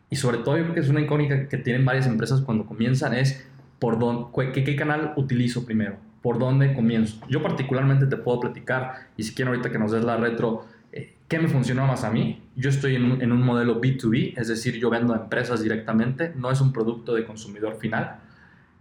y 0.10 0.16
sobre 0.16 0.38
todo 0.38 0.56
yo 0.56 0.64
creo 0.64 0.76
que 0.76 0.80
es 0.82 0.90
una 0.90 1.02
incógnita 1.02 1.50
que 1.50 1.58
tienen 1.58 1.84
varias 1.84 2.06
empresas 2.06 2.42
cuando 2.42 2.66
comienzan 2.66 3.14
es 3.14 3.46
por 3.80 4.00
dónde, 4.00 4.54
qué, 4.54 4.76
canal 4.76 5.14
utilizo 5.18 5.66
primero, 5.66 5.98
por 6.22 6.40
dónde 6.40 6.74
comienzo. 6.74 7.20
Yo 7.28 7.42
particularmente 7.42 8.06
te 8.06 8.16
puedo 8.16 8.40
platicar 8.40 9.08
y 9.18 9.24
si 9.24 9.34
quieren 9.34 9.54
ahorita 9.54 9.72
que 9.72 9.80
nos 9.80 9.92
des 9.92 10.04
la 10.04 10.16
retro, 10.16 10.68
eh, 10.92 11.16
¿qué 11.28 11.40
me 11.40 11.50
funcionó 11.50 11.86
más 11.86 12.04
a 12.04 12.12
mí? 12.12 12.44
Yo 12.56 12.70
estoy 12.70 12.96
en 12.96 13.32
un, 13.32 13.42
modelo 13.42 13.82
B2B, 13.82 14.38
es 14.38 14.48
decir, 14.48 14.80
yo 14.80 14.90
vendo 14.90 15.14
a 15.14 15.18
empresas 15.18 15.62
directamente, 15.64 16.32
no 16.36 16.52
es 16.52 16.62
un 16.62 16.72
producto 16.72 17.16
de 17.16 17.26
consumidor 17.26 17.78
final, 17.78 18.20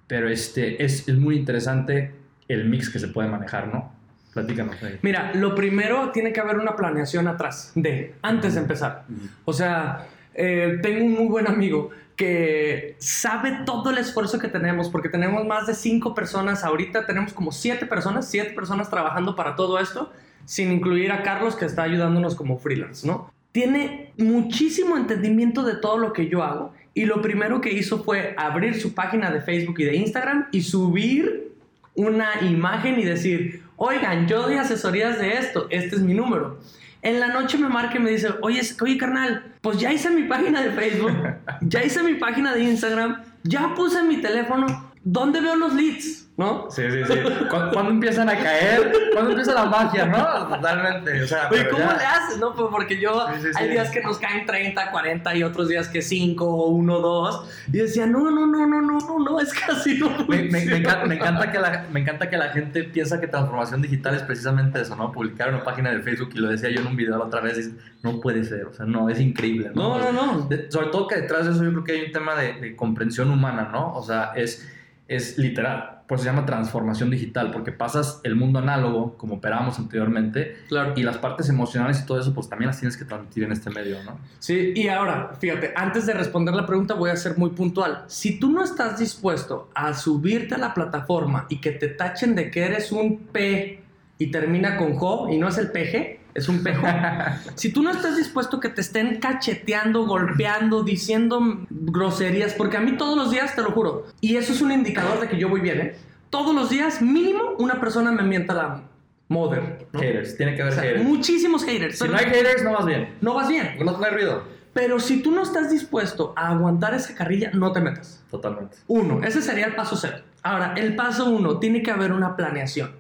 pero 0.07 0.29
este, 0.29 0.85
es, 0.85 1.09
es 1.09 1.17
muy 1.17 1.37
interesante 1.37 2.15
el 2.49 2.69
mix 2.69 2.91
que 2.91 2.99
se 2.99 3.09
puede 3.09 3.29
manejar, 3.29 3.73
¿no? 3.73 4.02
Platícanos. 4.33 4.83
Ahí. 4.83 4.99
Mira, 5.03 5.33
lo 5.35 5.55
primero 5.55 6.11
tiene 6.11 6.33
que 6.33 6.41
haber 6.41 6.59
una 6.59 6.75
planeación 6.75 7.29
atrás 7.29 7.73
de, 7.75 8.15
antes 8.23 8.55
de 8.55 8.61
empezar. 8.61 9.05
O 9.45 9.53
sea, 9.53 10.07
eh, 10.35 10.79
tengo 10.83 11.05
un 11.05 11.13
muy 11.13 11.27
buen 11.27 11.47
amigo 11.47 11.91
que 12.17 12.95
sabe 12.99 13.61
todo 13.67 13.91
el 13.91 13.99
esfuerzo 13.99 14.39
que 14.39 14.49
tenemos, 14.49 14.89
porque 14.89 15.09
tenemos 15.09 15.47
más 15.47 15.67
de 15.67 15.75
cinco 15.75 16.15
personas 16.15 16.65
ahorita, 16.65 17.07
tenemos 17.07 17.33
como 17.33 17.53
siete 17.53 17.87
personas, 17.87 18.29
siete 18.29 18.51
personas 18.51 18.91
trabajando 18.91 19.35
para 19.35 19.57
todo 19.57 19.79
esto, 19.79 20.13
sin 20.45 20.73
incluir 20.73 21.13
a 21.13 21.23
Carlos 21.23 21.57
que 21.57 21.65
está 21.65 21.83
ayudándonos 21.83 22.35
como 22.35 22.59
freelance, 22.59 23.07
¿no? 23.07 23.31
Tiene 23.53 24.13
muchísimo 24.17 24.97
entendimiento 24.97 25.63
de 25.63 25.75
todo 25.77 25.99
lo 25.99 26.13
que 26.13 26.29
yo 26.29 26.43
hago 26.43 26.73
y 26.95 27.05
lo 27.05 27.21
primero 27.23 27.61
que 27.61 27.73
hizo 27.73 28.03
fue 28.03 28.35
abrir 28.39 28.81
su 28.81 28.95
página 28.95 29.31
de 29.31 29.41
Facebook 29.41 29.81
y 29.81 29.85
de 29.85 29.97
Instagram 29.97 30.49
y 30.53 30.63
subir 30.63 31.53
una 31.95 32.43
imagen 32.43 32.99
y 32.99 33.05
decir, 33.05 33.62
oigan, 33.85 34.29
yo 34.29 34.43
doy 34.43 34.55
asesorías 34.55 35.19
de 35.19 35.33
esto, 35.39 35.67
este 35.69 35.97
es 35.97 36.03
mi 36.03 36.15
número. 36.15 36.61
En 37.03 37.19
la 37.19 37.27
noche 37.29 37.59
me 37.59 37.69
marca 37.69 37.97
y 37.97 37.99
me 37.99 38.11
dice, 38.11 38.29
oye, 38.41 38.61
oye, 38.81 38.97
carnal, 38.97 39.57
pues 39.61 39.81
ya 39.81 39.93
hice 39.93 40.09
mi 40.11 40.23
página 40.23 40.63
de 40.63 40.71
Facebook, 40.71 41.13
ya 41.63 41.83
hice 41.83 42.01
mi 42.05 42.15
página 42.15 42.55
de 42.55 42.63
Instagram, 42.63 43.25
ya 43.43 43.75
puse 43.75 44.05
mi 44.05 44.19
teléfono, 44.19 44.93
¿dónde 45.03 45.41
veo 45.41 45.57
los 45.57 45.75
leads? 45.75 46.29
¿No? 46.37 46.71
Sí, 46.71 46.83
sí, 46.91 47.05
sí. 47.07 47.19
¿Cuándo, 47.51 47.91
empiezan 47.91 48.29
a 48.31 48.37
caer? 48.37 48.91
¿Cuándo 49.13 49.31
empieza 49.33 49.53
la 49.53 49.67
magia, 49.67 50.07
no? 50.07 50.49
Totalmente. 50.49 51.23
O 51.23 51.27
sea, 51.27 51.49
Oye, 51.51 51.69
¿cómo 51.69 51.85
le 51.85 52.05
haces, 52.05 52.39
no? 52.39 52.55
Pues 52.55 52.69
porque 52.71 52.99
yo, 52.99 53.27
hay 53.27 53.69
días 53.69 53.91
que 53.91 54.01
nos 54.01 54.19
caen 54.19 54.47
30, 54.47 54.91
40 54.91 55.37
y 55.37 55.43
otros 55.43 55.69
días 55.69 55.89
que 55.89 56.01
5, 56.01 56.67
1, 56.67 57.01
2. 57.01 57.51
Y 57.69 57.77
decía, 57.79 58.07
no, 58.07 58.31
no, 58.31 58.47
no, 58.47 58.67
no, 58.67 58.81
no, 58.81 58.99
no, 58.99 59.19
no, 59.19 59.41
es 59.41 59.53
casi 59.53 59.99
no. 59.99 60.09
Me, 60.27 60.45
me, 60.45 60.63
encanta, 60.63 61.05
me, 61.05 61.17
encanta, 61.17 61.53
que 61.53 61.59
la, 61.59 61.87
me 61.93 62.01
encanta 62.01 62.31
que 62.31 62.39
la 62.39 62.49
gente 62.49 62.85
piensa 62.85 63.21
que 63.21 63.27
transformación 63.27 63.83
digital 63.83 64.15
es 64.15 64.23
precisamente 64.23 64.81
eso, 64.81 64.97
¿no? 64.97 65.13
Publicar 65.13 65.51
una 65.51 65.63
página 65.63 65.91
de 65.91 66.01
Facebook 66.01 66.31
y 66.35 66.39
lo 66.39 66.49
decía 66.49 66.71
yo 66.71 66.81
en 66.81 66.87
un 66.87 66.97
video 66.97 67.19
la 67.19 67.25
otra 67.25 67.43
vez, 67.43 67.59
y 67.59 67.77
no 68.03 68.21
puede 68.21 68.45
ser, 68.45 68.65
o 68.65 68.73
sea, 68.73 68.87
no, 68.87 69.11
es 69.11 69.21
increíble, 69.21 69.71
¿no? 69.75 69.99
No, 69.99 70.13
no, 70.13 70.35
no. 70.37 70.49
sobre 70.71 70.87
todo 70.87 71.07
que 71.07 71.17
detrás 71.17 71.45
de 71.45 71.53
eso 71.53 71.63
yo 71.63 71.71
creo 71.73 71.85
que 71.85 71.93
hay 71.93 72.03
un 72.07 72.13
tema 72.13 72.35
de, 72.37 72.55
de 72.55 72.75
comprensión 72.75 73.31
humana, 73.31 73.69
¿no? 73.71 73.93
O 73.93 74.03
sea, 74.03 74.33
es, 74.35 74.67
es 75.09 75.37
literal 75.37 75.92
pues 76.07 76.21
se 76.21 76.27
llama 76.27 76.45
transformación 76.45 77.11
digital, 77.11 77.51
porque 77.51 77.73
pasas 77.73 78.21
el 78.25 78.37
mundo 78.37 78.59
análogo, 78.59 79.17
como 79.17 79.37
operábamos 79.37 79.79
anteriormente, 79.79 80.57
claro. 80.69 80.95
y 80.97 81.03
las 81.03 81.19
partes 81.19 81.49
emocionales 81.49 82.01
y 82.01 82.07
todo 82.07 82.21
eso, 82.21 82.35
pues 82.35 82.49
también 82.49 82.69
las 82.69 82.79
tienes 82.79 82.97
que 82.97 83.05
transmitir 83.05 83.45
en 83.45 83.53
este 83.53 83.71
medio, 83.71 84.03
¿no? 84.05 84.19
Sí, 84.39 84.73
y 84.75 84.89
ahora, 84.89 85.33
fíjate, 85.39 85.73
antes 85.77 86.07
de 86.07 86.15
responder 86.15 86.55
la 86.55 86.67
pregunta 86.67 86.95
voy 86.95 87.11
a 87.11 87.17
ser 87.17 87.39
muy 87.39 87.51
puntual. 87.51 88.05
Si 88.07 88.39
tú 88.39 88.51
no 88.51 88.63
estás 88.63 88.99
dispuesto 88.99 89.71
a 89.75 89.95
subirte 89.95 90.55
a 90.55 90.59
la 90.59 90.75
plataforma 90.75 91.47
y 91.49 91.61
que 91.61 91.73
te 91.73 91.89
tachen 91.89 92.35
de 92.35 92.51
que 92.51 92.65
eres 92.65 92.93
un 92.93 93.19
P 93.33 93.83
y 94.19 94.31
termina 94.31 94.77
con 94.77 94.95
Jo 94.95 95.29
y 95.31 95.39
no 95.39 95.49
es 95.49 95.59
el 95.59 95.71
PG, 95.71 96.22
es 96.35 96.49
un 96.49 96.63
pejo. 96.63 96.87
si 97.55 97.73
tú 97.73 97.83
no 97.83 97.91
estás 97.91 98.17
dispuesto 98.17 98.61
que 98.61 98.69
te 98.69 98.81
estén 98.81 99.21
cacheteando, 99.21 100.07
golpeando, 100.07 100.83
diciendo 100.83 101.41
groserías, 101.71 102.55
porque 102.55 102.77
a 102.77 102.81
mí 102.81 102.97
todos 102.97 103.17
los 103.17 103.31
días, 103.31 103.55
te 103.55 103.63
lo 103.63 103.73
juro, 103.73 104.07
y 104.21 104.37
eso 104.37 104.53
es 104.53 104.61
un 104.61 104.73
indicador 104.73 105.21
de 105.21 105.29
que 105.29 105.39
yo 105.39 105.49
voy 105.49 105.61
bien, 105.61 105.81
¿eh? 105.81 105.97
Todos 106.31 106.55
los 106.55 106.71
días, 106.71 107.03
mínimo, 107.03 107.57
una 107.59 107.79
persona 107.79 108.11
me 108.11 108.23
mienta 108.23 108.55
la 108.55 108.83
mother. 109.29 109.87
Haters, 109.93 110.37
tiene 110.37 110.55
que 110.55 110.63
haber 110.63 110.75
haters. 110.75 111.05
Muchísimos 111.05 111.65
haters. 111.65 111.99
Si 111.99 112.09
no 112.09 112.17
hay 112.17 112.27
haters, 112.27 112.63
no 112.63 112.73
vas 112.73 112.87
bien. 112.87 113.15
No 113.21 113.35
vas 113.35 113.49
bien. 113.49 113.77
No, 113.79 113.99
no 113.99 114.05
hay 114.05 114.13
ruido. 114.13 114.45
Pero 114.73 115.01
si 115.01 115.23
tú 115.23 115.31
no 115.31 115.43
estás 115.43 115.71
dispuesto 115.71 116.33
a 116.37 116.49
aguantar 116.49 116.95
esa 116.95 117.15
carrilla, 117.15 117.51
no 117.53 117.73
te 117.73 117.81
metas. 117.81 118.25
Totalmente. 118.31 118.77
Uno, 118.87 119.23
ese 119.23 119.43
sería 119.43 119.67
el 119.67 119.75
paso 119.75 119.97
cero. 119.97 120.19
Ahora, 120.43 120.75
el 120.77 120.97
paso 120.97 121.29
uno, 121.29 121.59
tiene 121.59 121.83
que 121.83 121.91
haber 121.91 122.13
una 122.13 122.37
planeación. 122.37 122.93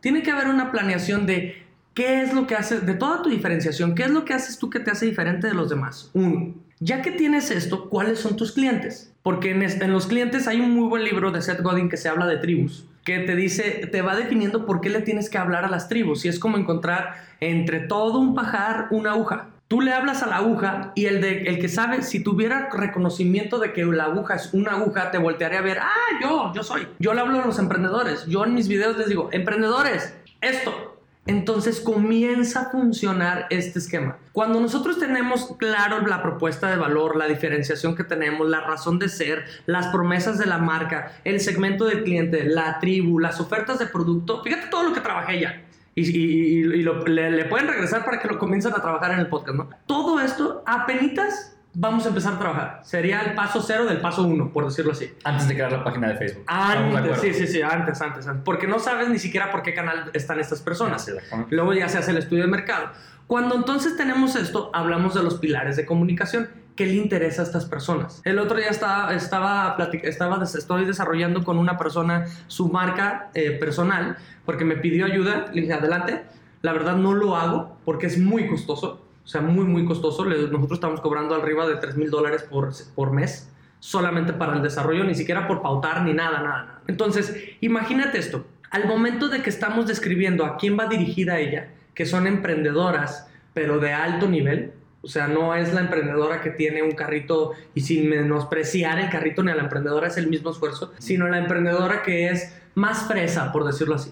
Tiene 0.00 0.22
que 0.22 0.30
haber 0.30 0.48
una 0.48 0.72
planeación 0.72 1.26
de 1.26 1.61
¿Qué 1.94 2.22
es 2.22 2.32
lo 2.32 2.46
que 2.46 2.54
haces, 2.54 2.86
de 2.86 2.94
toda 2.94 3.22
tu 3.22 3.28
diferenciación, 3.28 3.94
qué 3.94 4.04
es 4.04 4.10
lo 4.10 4.24
que 4.24 4.32
haces 4.32 4.58
tú 4.58 4.70
que 4.70 4.80
te 4.80 4.90
hace 4.90 5.06
diferente 5.06 5.46
de 5.46 5.54
los 5.54 5.68
demás? 5.68 6.10
Uno, 6.14 6.54
ya 6.80 7.02
que 7.02 7.10
tienes 7.10 7.50
esto, 7.50 7.90
¿cuáles 7.90 8.18
son 8.18 8.36
tus 8.36 8.52
clientes? 8.52 9.12
Porque 9.22 9.50
en, 9.50 9.92
los 9.92 10.06
clientes 10.06 10.48
hay 10.48 10.60
un 10.60 10.72
muy 10.72 10.88
buen 10.88 11.04
libro 11.04 11.30
de 11.30 11.42
Seth 11.42 11.60
Godin 11.60 11.88
que 11.88 11.96
se 11.96 12.08
habla 12.08 12.26
de 12.26 12.38
tribus, 12.38 12.86
que 13.04 13.20
te 13.20 13.36
dice, 13.36 13.88
te 13.92 14.00
va 14.02 14.16
definiendo 14.16 14.64
por 14.64 14.80
qué 14.80 14.88
le 14.88 15.02
tienes 15.02 15.28
que 15.28 15.38
hablar 15.38 15.64
a 15.64 15.68
las 15.68 15.88
tribus. 15.88 16.24
Y 16.24 16.28
es 16.28 16.38
como 16.38 16.56
encontrar 16.56 17.14
entre 17.40 17.80
todo 17.80 18.18
un 18.18 18.34
pajar 18.34 18.88
una 18.90 19.12
aguja. 19.12 19.50
Tú 19.68 19.80
le 19.80 19.92
hablas 19.92 20.22
a 20.22 20.26
la 20.26 20.36
aguja 20.36 20.92
y 20.94 21.06
el, 21.06 21.22
el 21.24 21.58
que 21.58 21.68
sabe, 21.68 22.02
si 22.02 22.22
tuviera 22.22 22.68
reconocimiento 22.72 23.58
de 23.58 23.72
que 23.72 23.84
la 23.84 24.04
aguja 24.04 24.34
es 24.34 24.52
una 24.52 24.72
aguja, 24.72 25.10
te 25.10 25.18
voltearía 25.18 25.60
a 25.60 25.62
ver, 25.62 25.78
ah, 25.78 26.18
yo, 26.20 26.52
yo 26.54 26.62
soy. 26.62 26.88
Yo 26.98 27.14
le 27.14 27.20
hablo 27.20 27.42
a 27.42 27.46
los 27.46 27.58
emprendedores. 27.58 28.26
Yo 28.26 28.44
en 28.44 28.54
mis 28.54 28.66
videos 28.66 28.98
les 28.98 29.08
digo, 29.08 29.28
emprendedores, 29.32 30.14
esto, 30.40 30.91
entonces 31.26 31.80
comienza 31.80 32.62
a 32.62 32.70
funcionar 32.70 33.46
este 33.50 33.78
esquema. 33.78 34.16
Cuando 34.32 34.60
nosotros 34.60 34.98
tenemos 34.98 35.54
claro 35.56 36.06
la 36.06 36.22
propuesta 36.22 36.68
de 36.70 36.76
valor, 36.76 37.16
la 37.16 37.26
diferenciación 37.26 37.94
que 37.94 38.04
tenemos, 38.04 38.48
la 38.48 38.60
razón 38.60 38.98
de 38.98 39.08
ser, 39.08 39.44
las 39.66 39.88
promesas 39.88 40.38
de 40.38 40.46
la 40.46 40.58
marca, 40.58 41.12
el 41.24 41.40
segmento 41.40 41.84
del 41.84 42.02
cliente, 42.02 42.44
la 42.44 42.78
tribu, 42.80 43.18
las 43.18 43.40
ofertas 43.40 43.78
de 43.78 43.86
producto, 43.86 44.42
fíjate 44.42 44.68
todo 44.68 44.88
lo 44.88 44.92
que 44.92 45.00
trabajé 45.00 45.40
ya. 45.40 45.62
Y, 45.94 46.64
le, 46.64 47.44
pueden 47.44 47.68
regresar 47.68 48.04
para 48.04 48.18
que 48.18 48.26
lo 48.26 48.38
comiencen 48.38 48.72
a 48.72 48.80
trabajar 48.80 49.12
en 49.12 49.18
el 49.20 49.26
podcast. 49.26 49.58
Todo 49.86 50.20
esto, 50.20 50.62
apenas 50.66 51.51
vamos 51.74 52.04
a 52.04 52.08
empezar 52.08 52.34
a 52.34 52.38
trabajar. 52.38 52.80
Sería 52.84 53.20
el 53.22 53.34
paso 53.34 53.62
cero 53.62 53.84
del 53.84 54.00
paso 54.00 54.24
uno, 54.24 54.52
por 54.52 54.64
decirlo 54.64 54.92
así. 54.92 55.12
Antes 55.24 55.48
de 55.48 55.54
crear 55.54 55.72
la 55.72 55.84
página 55.84 56.08
de 56.08 56.16
Facebook. 56.16 56.44
Antes, 56.46 57.20
sí, 57.20 57.34
sí, 57.34 57.46
sí, 57.46 57.62
antes, 57.62 58.00
antes, 58.00 58.26
antes. 58.26 58.42
Porque 58.44 58.66
no 58.66 58.78
sabes 58.78 59.08
ni 59.08 59.18
siquiera 59.18 59.50
por 59.50 59.62
qué 59.62 59.74
canal 59.74 60.10
están 60.12 60.40
estas 60.40 60.60
personas. 60.60 61.10
Luego 61.50 61.74
ya 61.74 61.88
se 61.88 61.98
hace 61.98 62.10
el 62.10 62.18
estudio 62.18 62.42
de 62.42 62.50
mercado. 62.50 62.90
Cuando 63.26 63.54
entonces 63.54 63.96
tenemos 63.96 64.36
esto, 64.36 64.70
hablamos 64.74 65.14
de 65.14 65.22
los 65.22 65.36
pilares 65.36 65.76
de 65.76 65.86
comunicación. 65.86 66.48
¿Qué 66.76 66.86
le 66.86 66.94
interesa 66.94 67.42
a 67.42 67.44
estas 67.44 67.66
personas? 67.66 68.22
El 68.24 68.38
otro 68.38 68.56
día 68.56 68.68
estaba, 68.68 69.14
estaba, 69.14 69.76
estaba 70.02 70.42
estoy 70.42 70.86
desarrollando 70.86 71.44
con 71.44 71.58
una 71.58 71.76
persona 71.76 72.26
su 72.46 72.68
marca 72.68 73.30
eh, 73.34 73.50
personal 73.52 74.16
porque 74.46 74.64
me 74.64 74.76
pidió 74.76 75.06
ayuda. 75.06 75.46
Le 75.52 75.62
dije, 75.62 75.72
adelante. 75.72 76.24
La 76.62 76.72
verdad 76.72 76.96
no 76.96 77.12
lo 77.12 77.36
hago 77.36 77.76
porque 77.84 78.06
es 78.06 78.18
muy 78.18 78.46
costoso 78.46 79.02
o 79.24 79.28
sea, 79.28 79.40
muy, 79.40 79.64
muy 79.64 79.84
costoso. 79.84 80.24
Nosotros 80.24 80.72
estamos 80.72 81.00
cobrando 81.00 81.34
arriba 81.34 81.66
de 81.66 81.76
3 81.76 81.96
mil 81.96 82.10
dólares 82.10 82.42
por, 82.42 82.72
por 82.94 83.12
mes 83.12 83.48
solamente 83.78 84.32
para 84.32 84.54
el 84.54 84.62
desarrollo, 84.62 85.02
ni 85.02 85.14
siquiera 85.14 85.48
por 85.48 85.60
pautar 85.60 86.02
ni 86.02 86.12
nada, 86.12 86.38
nada, 86.40 86.62
nada. 86.64 86.80
Entonces, 86.86 87.36
imagínate 87.60 88.18
esto. 88.18 88.46
Al 88.70 88.86
momento 88.86 89.28
de 89.28 89.42
que 89.42 89.50
estamos 89.50 89.86
describiendo 89.86 90.46
a 90.46 90.56
quién 90.56 90.78
va 90.78 90.86
dirigida 90.86 91.40
ella, 91.40 91.68
que 91.94 92.06
son 92.06 92.26
emprendedoras, 92.26 93.28
pero 93.52 93.80
de 93.80 93.92
alto 93.92 94.28
nivel, 94.28 94.72
o 95.02 95.08
sea, 95.08 95.26
no 95.26 95.54
es 95.54 95.74
la 95.74 95.80
emprendedora 95.80 96.40
que 96.40 96.50
tiene 96.50 96.82
un 96.82 96.92
carrito 96.92 97.52
y 97.74 97.80
sin 97.80 98.08
menospreciar 98.08 99.00
el 99.00 99.10
carrito 99.10 99.42
ni 99.42 99.50
a 99.50 99.56
la 99.56 99.62
emprendedora 99.62 100.06
es 100.06 100.16
el 100.16 100.28
mismo 100.28 100.50
esfuerzo, 100.50 100.92
sino 100.98 101.28
la 101.28 101.38
emprendedora 101.38 102.02
que 102.02 102.28
es 102.28 102.52
más 102.74 103.06
fresa, 103.06 103.52
por 103.52 103.64
decirlo 103.64 103.96
así. 103.96 104.10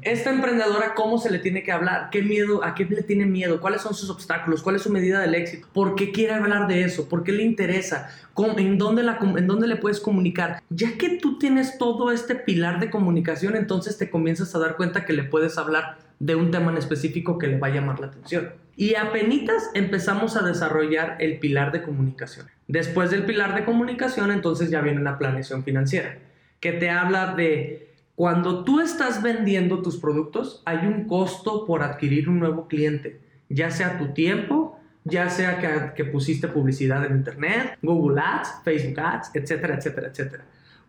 Esta 0.00 0.30
emprendedora, 0.30 0.94
¿cómo 0.94 1.18
se 1.18 1.30
le 1.30 1.38
tiene 1.38 1.62
que 1.62 1.72
hablar? 1.72 2.08
¿Qué 2.10 2.22
miedo? 2.22 2.64
¿A 2.64 2.74
qué 2.74 2.84
le 2.84 3.02
tiene 3.02 3.26
miedo? 3.26 3.60
¿Cuáles 3.60 3.82
son 3.82 3.94
sus 3.94 4.08
obstáculos? 4.08 4.62
¿Cuál 4.62 4.76
es 4.76 4.82
su 4.82 4.90
medida 4.90 5.20
del 5.20 5.34
éxito? 5.34 5.66
¿Por 5.72 5.94
qué 5.94 6.10
quiere 6.10 6.32
hablar 6.32 6.66
de 6.66 6.84
eso? 6.84 7.08
¿Por 7.08 7.24
qué 7.24 7.32
le 7.32 7.42
interesa? 7.42 8.08
¿En 8.56 8.78
dónde, 8.78 9.02
la, 9.02 9.18
¿En 9.20 9.46
dónde 9.46 9.66
le 9.66 9.76
puedes 9.76 10.00
comunicar? 10.00 10.62
Ya 10.70 10.96
que 10.96 11.18
tú 11.18 11.38
tienes 11.38 11.76
todo 11.76 12.10
este 12.10 12.34
pilar 12.34 12.80
de 12.80 12.90
comunicación, 12.90 13.54
entonces 13.54 13.98
te 13.98 14.08
comienzas 14.08 14.54
a 14.54 14.60
dar 14.60 14.76
cuenta 14.76 15.04
que 15.04 15.12
le 15.12 15.24
puedes 15.24 15.58
hablar 15.58 15.98
de 16.18 16.34
un 16.34 16.50
tema 16.50 16.70
en 16.70 16.78
específico 16.78 17.38
que 17.38 17.46
le 17.46 17.58
va 17.58 17.68
a 17.68 17.74
llamar 17.74 18.00
la 18.00 18.06
atención. 18.08 18.52
Y 18.76 18.94
apenas 18.96 19.70
empezamos 19.74 20.36
a 20.36 20.42
desarrollar 20.42 21.16
el 21.20 21.38
pilar 21.38 21.72
de 21.72 21.82
comunicación. 21.82 22.46
Después 22.66 23.10
del 23.10 23.24
pilar 23.24 23.54
de 23.54 23.64
comunicación, 23.64 24.30
entonces 24.30 24.70
ya 24.70 24.80
viene 24.80 25.02
la 25.02 25.18
planeación 25.18 25.62
financiera 25.64 26.18
que 26.64 26.72
te 26.72 26.88
habla 26.88 27.34
de 27.34 27.94
cuando 28.14 28.64
tú 28.64 28.80
estás 28.80 29.22
vendiendo 29.22 29.82
tus 29.82 29.98
productos, 29.98 30.62
hay 30.64 30.86
un 30.86 31.06
costo 31.06 31.66
por 31.66 31.82
adquirir 31.82 32.30
un 32.30 32.40
nuevo 32.40 32.68
cliente, 32.68 33.20
ya 33.50 33.70
sea 33.70 33.98
tu 33.98 34.14
tiempo, 34.14 34.80
ya 35.04 35.28
sea 35.28 35.58
que, 35.58 35.94
que, 35.94 36.10
pusiste 36.10 36.48
publicidad 36.48 37.04
en 37.04 37.16
Internet, 37.16 37.76
Google 37.82 38.18
Ads, 38.18 38.62
Facebook 38.64 38.98
Ads, 38.98 39.32
etcétera, 39.34 39.74
etcétera, 39.74 40.08
etcétera. 40.08 40.44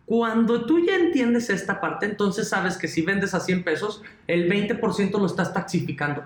Cuando 0.06 0.66
tú 0.66 0.78
ya 0.86 0.94
entiendes 0.94 1.50
esta 1.50 1.80
parte, 1.80 2.06
entonces 2.06 2.48
sabes 2.48 2.76
que 2.76 2.86
si 2.86 3.02
vendes 3.02 3.34
a 3.34 3.40
100 3.40 3.64
pesos, 3.64 4.02
el 4.28 4.48
20% 4.48 5.18
lo 5.18 5.26
estás 5.26 5.52
taxificando. 5.52 6.22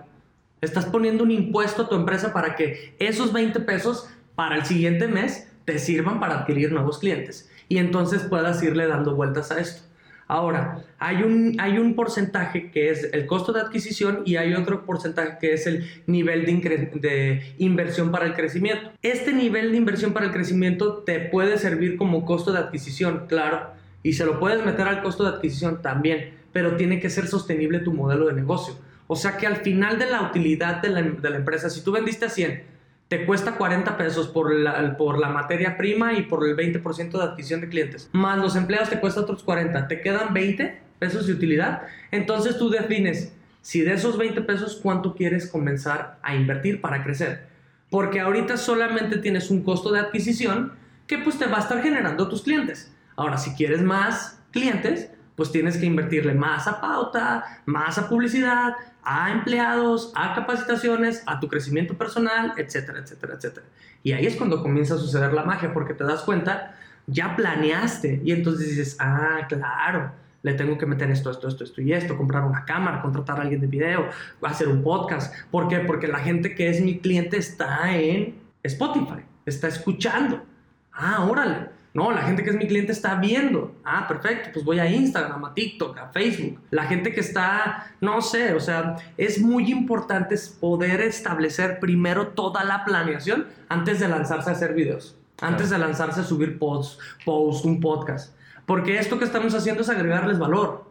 Estás 0.60 0.84
poniendo 0.84 1.24
un 1.24 1.30
impuesto 1.30 1.82
a 1.82 1.88
tu 1.88 1.94
empresa 1.94 2.34
para 2.34 2.54
que 2.54 2.94
esos 2.98 3.32
20 3.32 3.60
pesos 3.60 4.08
para 4.34 4.56
el 4.56 4.66
siguiente 4.66 5.08
mes 5.08 5.48
te 5.64 5.78
sirvan 5.78 6.20
para 6.20 6.40
adquirir 6.40 6.72
nuevos 6.72 6.98
clientes 6.98 7.50
y 7.68 7.78
entonces 7.78 8.22
puedas 8.24 8.62
irle 8.62 8.86
dando 8.86 9.14
vueltas 9.14 9.50
a 9.50 9.60
esto. 9.60 9.82
Ahora, 10.30 10.84
hay 11.00 11.24
un, 11.24 11.56
hay 11.58 11.78
un 11.78 11.96
porcentaje 11.96 12.70
que 12.70 12.90
es 12.90 13.10
el 13.12 13.26
costo 13.26 13.52
de 13.52 13.62
adquisición 13.62 14.22
y 14.24 14.36
hay 14.36 14.54
otro 14.54 14.86
porcentaje 14.86 15.38
que 15.40 15.54
es 15.54 15.66
el 15.66 15.90
nivel 16.06 16.46
de, 16.46 17.54
inversión 17.58 18.12
para 18.12 18.26
el 18.26 18.34
crecimiento. 18.34 18.92
Este 19.02 19.32
nivel 19.32 19.72
de 19.72 19.78
inversión 19.78 20.12
para 20.12 20.26
el 20.26 20.32
crecimiento 20.32 20.98
te 20.98 21.18
puede 21.18 21.58
servir 21.58 21.96
como 21.96 22.24
costo 22.24 22.52
de 22.52 22.60
adquisición, 22.60 23.24
claro, 23.26 23.72
y 24.04 24.12
se 24.12 24.24
lo 24.24 24.38
puedes 24.38 24.64
meter 24.64 24.86
al 24.86 25.02
costo 25.02 25.24
de 25.24 25.30
adquisición 25.30 25.82
también, 25.82 26.34
pero 26.52 26.76
tiene 26.76 27.00
que 27.00 27.10
ser 27.10 27.26
sostenible 27.26 27.80
tu 27.80 27.92
modelo 27.92 28.28
de 28.28 28.34
negocio. 28.34 28.74
O 29.08 29.16
sea 29.16 29.36
que 29.36 29.48
al 29.48 29.56
final 29.56 29.98
de 29.98 30.06
la 30.06 30.22
utilidad 30.22 30.80
de 30.80 30.90
la, 30.90 31.02
de 31.02 31.30
la 31.30 31.38
empresa, 31.38 31.68
si 31.68 31.82
tú 31.82 31.90
vendiste 31.90 32.26
a 32.26 32.30
100, 32.30 32.62
te 33.10 33.26
cuesta 33.26 33.56
40 33.56 33.96
pesos 33.96 34.28
por 34.28 34.54
la, 34.54 34.96
por 34.96 35.18
la 35.18 35.30
materia 35.30 35.76
prima 35.76 36.12
y 36.12 36.22
por 36.22 36.46
el 36.46 36.56
20% 36.56 37.10
de 37.10 37.22
adquisición 37.24 37.60
de 37.60 37.68
clientes. 37.68 38.08
Más 38.12 38.38
los 38.38 38.54
empleados 38.54 38.88
te 38.88 39.00
cuesta 39.00 39.22
otros 39.22 39.42
40. 39.42 39.88
Te 39.88 40.00
quedan 40.00 40.32
20 40.32 40.80
pesos 41.00 41.26
de 41.26 41.32
utilidad. 41.32 41.82
Entonces 42.12 42.56
tú 42.56 42.70
defines 42.70 43.34
si 43.62 43.80
de 43.80 43.94
esos 43.94 44.16
20 44.16 44.42
pesos 44.42 44.78
cuánto 44.80 45.16
quieres 45.16 45.50
comenzar 45.50 46.20
a 46.22 46.36
invertir 46.36 46.80
para 46.80 47.02
crecer. 47.02 47.48
Porque 47.90 48.20
ahorita 48.20 48.56
solamente 48.56 49.18
tienes 49.18 49.50
un 49.50 49.64
costo 49.64 49.90
de 49.90 49.98
adquisición 49.98 50.74
que 51.08 51.18
pues 51.18 51.36
te 51.36 51.46
va 51.46 51.56
a 51.56 51.62
estar 51.62 51.82
generando 51.82 52.28
tus 52.28 52.42
clientes. 52.42 52.94
Ahora, 53.16 53.38
si 53.38 53.56
quieres 53.56 53.82
más 53.82 54.40
clientes, 54.52 55.10
pues 55.40 55.52
tienes 55.52 55.78
que 55.78 55.86
invertirle 55.86 56.34
más 56.34 56.68
a 56.68 56.82
pauta, 56.82 57.62
más 57.64 57.96
a 57.96 58.10
publicidad, 58.10 58.74
a 59.02 59.32
empleados, 59.32 60.12
a 60.14 60.34
capacitaciones, 60.34 61.22
a 61.24 61.40
tu 61.40 61.48
crecimiento 61.48 61.96
personal, 61.96 62.52
etcétera, 62.58 62.98
etcétera, 62.98 63.36
etcétera. 63.36 63.66
Y 64.02 64.12
ahí 64.12 64.26
es 64.26 64.36
cuando 64.36 64.62
comienza 64.62 64.96
a 64.96 64.98
suceder 64.98 65.32
la 65.32 65.42
magia, 65.42 65.72
porque 65.72 65.94
te 65.94 66.04
das 66.04 66.24
cuenta, 66.24 66.74
ya 67.06 67.36
planeaste 67.36 68.20
y 68.22 68.32
entonces 68.32 68.68
dices, 68.68 68.98
ah, 69.00 69.46
claro, 69.48 70.12
le 70.42 70.52
tengo 70.52 70.76
que 70.76 70.84
meter 70.84 71.10
esto, 71.10 71.30
esto, 71.30 71.48
esto, 71.48 71.64
esto 71.64 71.80
y 71.80 71.94
esto, 71.94 72.18
comprar 72.18 72.44
una 72.44 72.66
cámara, 72.66 73.00
contratar 73.00 73.38
a 73.38 73.40
alguien 73.40 73.62
de 73.62 73.66
video, 73.66 74.10
hacer 74.42 74.68
un 74.68 74.82
podcast. 74.82 75.34
¿Por 75.50 75.68
qué? 75.68 75.78
Porque 75.78 76.06
la 76.06 76.18
gente 76.18 76.54
que 76.54 76.68
es 76.68 76.82
mi 76.82 76.98
cliente 76.98 77.38
está 77.38 77.96
en 77.96 78.38
Spotify, 78.62 79.22
está 79.46 79.68
escuchando. 79.68 80.44
Ah, 80.92 81.24
órale. 81.24 81.79
No, 81.92 82.12
la 82.12 82.22
gente 82.22 82.44
que 82.44 82.50
es 82.50 82.56
mi 82.56 82.68
cliente 82.68 82.92
está 82.92 83.16
viendo. 83.16 83.74
Ah, 83.84 84.06
perfecto, 84.06 84.50
pues 84.52 84.64
voy 84.64 84.78
a 84.78 84.88
Instagram, 84.88 85.44
a 85.44 85.54
TikTok, 85.54 85.98
a 85.98 86.08
Facebook. 86.08 86.60
La 86.70 86.84
gente 86.84 87.12
que 87.12 87.20
está, 87.20 87.92
no 88.00 88.22
sé, 88.22 88.54
o 88.54 88.60
sea, 88.60 88.96
es 89.16 89.40
muy 89.40 89.70
importante 89.72 90.36
poder 90.60 91.00
establecer 91.00 91.80
primero 91.80 92.28
toda 92.28 92.62
la 92.62 92.84
planeación 92.84 93.48
antes 93.68 93.98
de 93.98 94.08
lanzarse 94.08 94.50
a 94.50 94.52
hacer 94.52 94.74
videos, 94.74 95.16
antes 95.40 95.70
de 95.70 95.78
lanzarse 95.78 96.20
a 96.20 96.24
subir 96.24 96.58
posts, 96.58 96.98
posts, 97.24 97.64
un 97.64 97.80
podcast. 97.80 98.34
Porque 98.66 98.98
esto 98.98 99.18
que 99.18 99.24
estamos 99.24 99.52
haciendo 99.54 99.82
es 99.82 99.88
agregarles 99.88 100.38
valor. 100.38 100.84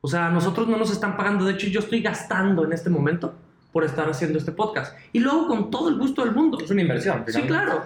O 0.00 0.06
sea, 0.06 0.30
nosotros 0.30 0.68
no 0.68 0.76
nos 0.76 0.92
están 0.92 1.16
pagando. 1.16 1.44
De 1.46 1.54
hecho, 1.54 1.66
yo 1.66 1.80
estoy 1.80 2.00
gastando 2.00 2.64
en 2.64 2.72
este 2.72 2.90
momento 2.90 3.34
por 3.72 3.84
estar 3.84 4.08
haciendo 4.08 4.38
este 4.38 4.52
podcast. 4.52 4.96
Y 5.12 5.18
luego 5.18 5.48
con 5.48 5.68
todo 5.68 5.88
el 5.88 5.98
gusto 5.98 6.24
del 6.24 6.32
mundo. 6.32 6.58
Es 6.62 6.70
una 6.70 6.82
inversión. 6.82 7.24
Sí, 7.26 7.42
claro. 7.42 7.82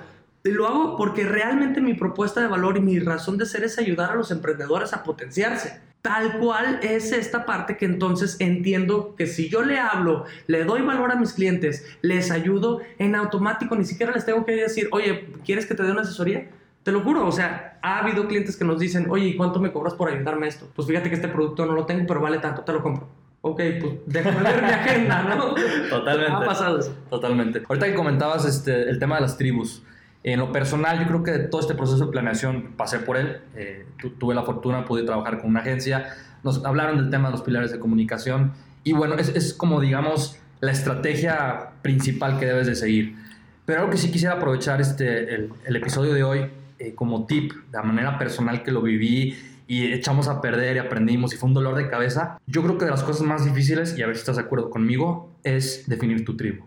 Lo 0.52 0.66
hago 0.66 0.96
porque 0.96 1.24
realmente 1.24 1.80
mi 1.80 1.94
propuesta 1.94 2.40
de 2.40 2.48
valor 2.48 2.76
y 2.76 2.80
mi 2.80 2.98
razón 2.98 3.38
de 3.38 3.46
ser 3.46 3.64
es 3.64 3.78
ayudar 3.78 4.12
a 4.12 4.14
los 4.14 4.30
emprendedores 4.30 4.92
a 4.92 5.02
potenciarse. 5.02 5.80
Tal 6.02 6.38
cual 6.38 6.78
es 6.82 7.12
esta 7.12 7.44
parte 7.44 7.76
que 7.76 7.84
entonces 7.84 8.36
entiendo 8.38 9.14
que 9.16 9.26
si 9.26 9.48
yo 9.48 9.62
le 9.62 9.78
hablo, 9.78 10.24
le 10.46 10.64
doy 10.64 10.82
valor 10.82 11.10
a 11.10 11.16
mis 11.16 11.32
clientes, 11.32 11.84
les 12.02 12.30
ayudo, 12.30 12.80
en 12.98 13.16
automático 13.16 13.74
ni 13.74 13.84
siquiera 13.84 14.12
les 14.12 14.24
tengo 14.24 14.44
que 14.44 14.52
decir, 14.52 14.88
oye, 14.92 15.26
¿quieres 15.44 15.66
que 15.66 15.74
te 15.74 15.82
dé 15.82 15.90
una 15.90 16.02
asesoría? 16.02 16.50
Te 16.84 16.92
lo 16.92 17.02
juro, 17.02 17.26
o 17.26 17.32
sea, 17.32 17.78
ha 17.82 17.98
habido 17.98 18.28
clientes 18.28 18.56
que 18.56 18.64
nos 18.64 18.78
dicen, 18.78 19.06
oye, 19.10 19.26
¿y 19.26 19.36
cuánto 19.36 19.58
me 19.58 19.72
cobras 19.72 19.94
por 19.94 20.08
ayudarme 20.08 20.46
a 20.46 20.48
esto? 20.48 20.70
Pues 20.74 20.86
fíjate 20.86 21.08
que 21.08 21.16
este 21.16 21.28
producto 21.28 21.66
no 21.66 21.72
lo 21.72 21.84
tengo, 21.84 22.06
pero 22.06 22.20
vale 22.20 22.38
tanto, 22.38 22.62
te 22.62 22.72
lo 22.72 22.82
compro. 22.82 23.08
Ok, 23.40 23.60
pues 23.80 23.92
déjame 24.06 24.42
ver 24.42 24.62
mi 24.62 24.70
agenda, 24.70 25.22
¿no? 25.22 25.54
Totalmente. 25.90 26.32
Ha 26.32 26.44
pasado 26.44 26.78
eso. 26.78 26.94
Totalmente. 27.08 27.62
Ahorita 27.68 27.86
que 27.86 27.94
comentabas 27.94 28.44
este, 28.44 28.88
el 28.88 28.98
tema 28.98 29.16
de 29.16 29.22
las 29.22 29.36
tribus, 29.36 29.82
en 30.24 30.40
lo 30.40 30.52
personal, 30.52 30.98
yo 30.98 31.06
creo 31.06 31.22
que 31.22 31.44
todo 31.44 31.60
este 31.60 31.74
proceso 31.74 32.06
de 32.06 32.10
planeación 32.10 32.72
pasé 32.76 32.98
por 32.98 33.16
él. 33.16 33.40
Eh, 33.54 33.86
tuve 34.18 34.34
la 34.34 34.42
fortuna, 34.42 34.84
pude 34.84 35.04
trabajar 35.04 35.40
con 35.40 35.50
una 35.50 35.60
agencia. 35.60 36.08
Nos 36.42 36.64
hablaron 36.64 36.96
del 36.96 37.10
tema 37.10 37.28
de 37.28 37.32
los 37.32 37.42
pilares 37.42 37.70
de 37.70 37.78
comunicación. 37.78 38.52
Y 38.84 38.92
bueno, 38.92 39.14
es, 39.14 39.54
como, 39.54 39.80
digamos, 39.80 40.38
la 40.60 40.72
estrategia 40.72 41.70
principal 41.82 42.38
que 42.38 42.46
debes 42.46 42.66
de 42.66 42.74
seguir. 42.74 43.16
Pero 43.64 43.80
algo 43.80 43.92
que 43.92 43.98
sí 43.98 44.10
quisiera 44.10 44.34
aprovechar 44.34 44.80
este, 44.80 45.34
el, 45.34 45.76
episodio 45.76 46.14
de 46.14 46.24
hoy 46.24 46.46
eh, 46.78 46.94
como 46.94 47.26
tip, 47.26 47.52
de 47.70 47.82
manera 47.82 48.18
personal 48.18 48.62
que 48.62 48.72
lo 48.72 48.82
viví 48.82 49.36
y 49.66 49.92
echamos 49.92 50.26
a 50.28 50.40
perder 50.40 50.76
y 50.76 50.78
aprendimos 50.78 51.34
y 51.34 51.36
fue 51.36 51.48
un 51.48 51.54
dolor 51.54 51.76
de 51.76 51.88
cabeza, 51.88 52.40
yo 52.46 52.62
creo 52.62 52.78
que 52.78 52.86
de 52.86 52.90
las 52.90 53.02
cosas 53.02 53.26
más 53.26 53.44
difíciles, 53.44 53.96
y 53.98 54.02
a 54.02 54.06
ver 54.06 54.16
si 54.16 54.20
estás 54.20 54.36
de 54.36 54.42
acuerdo 54.42 54.70
conmigo, 54.70 55.30
es 55.44 55.84
definir 55.86 56.24
tu 56.24 56.38
tribu. 56.38 56.64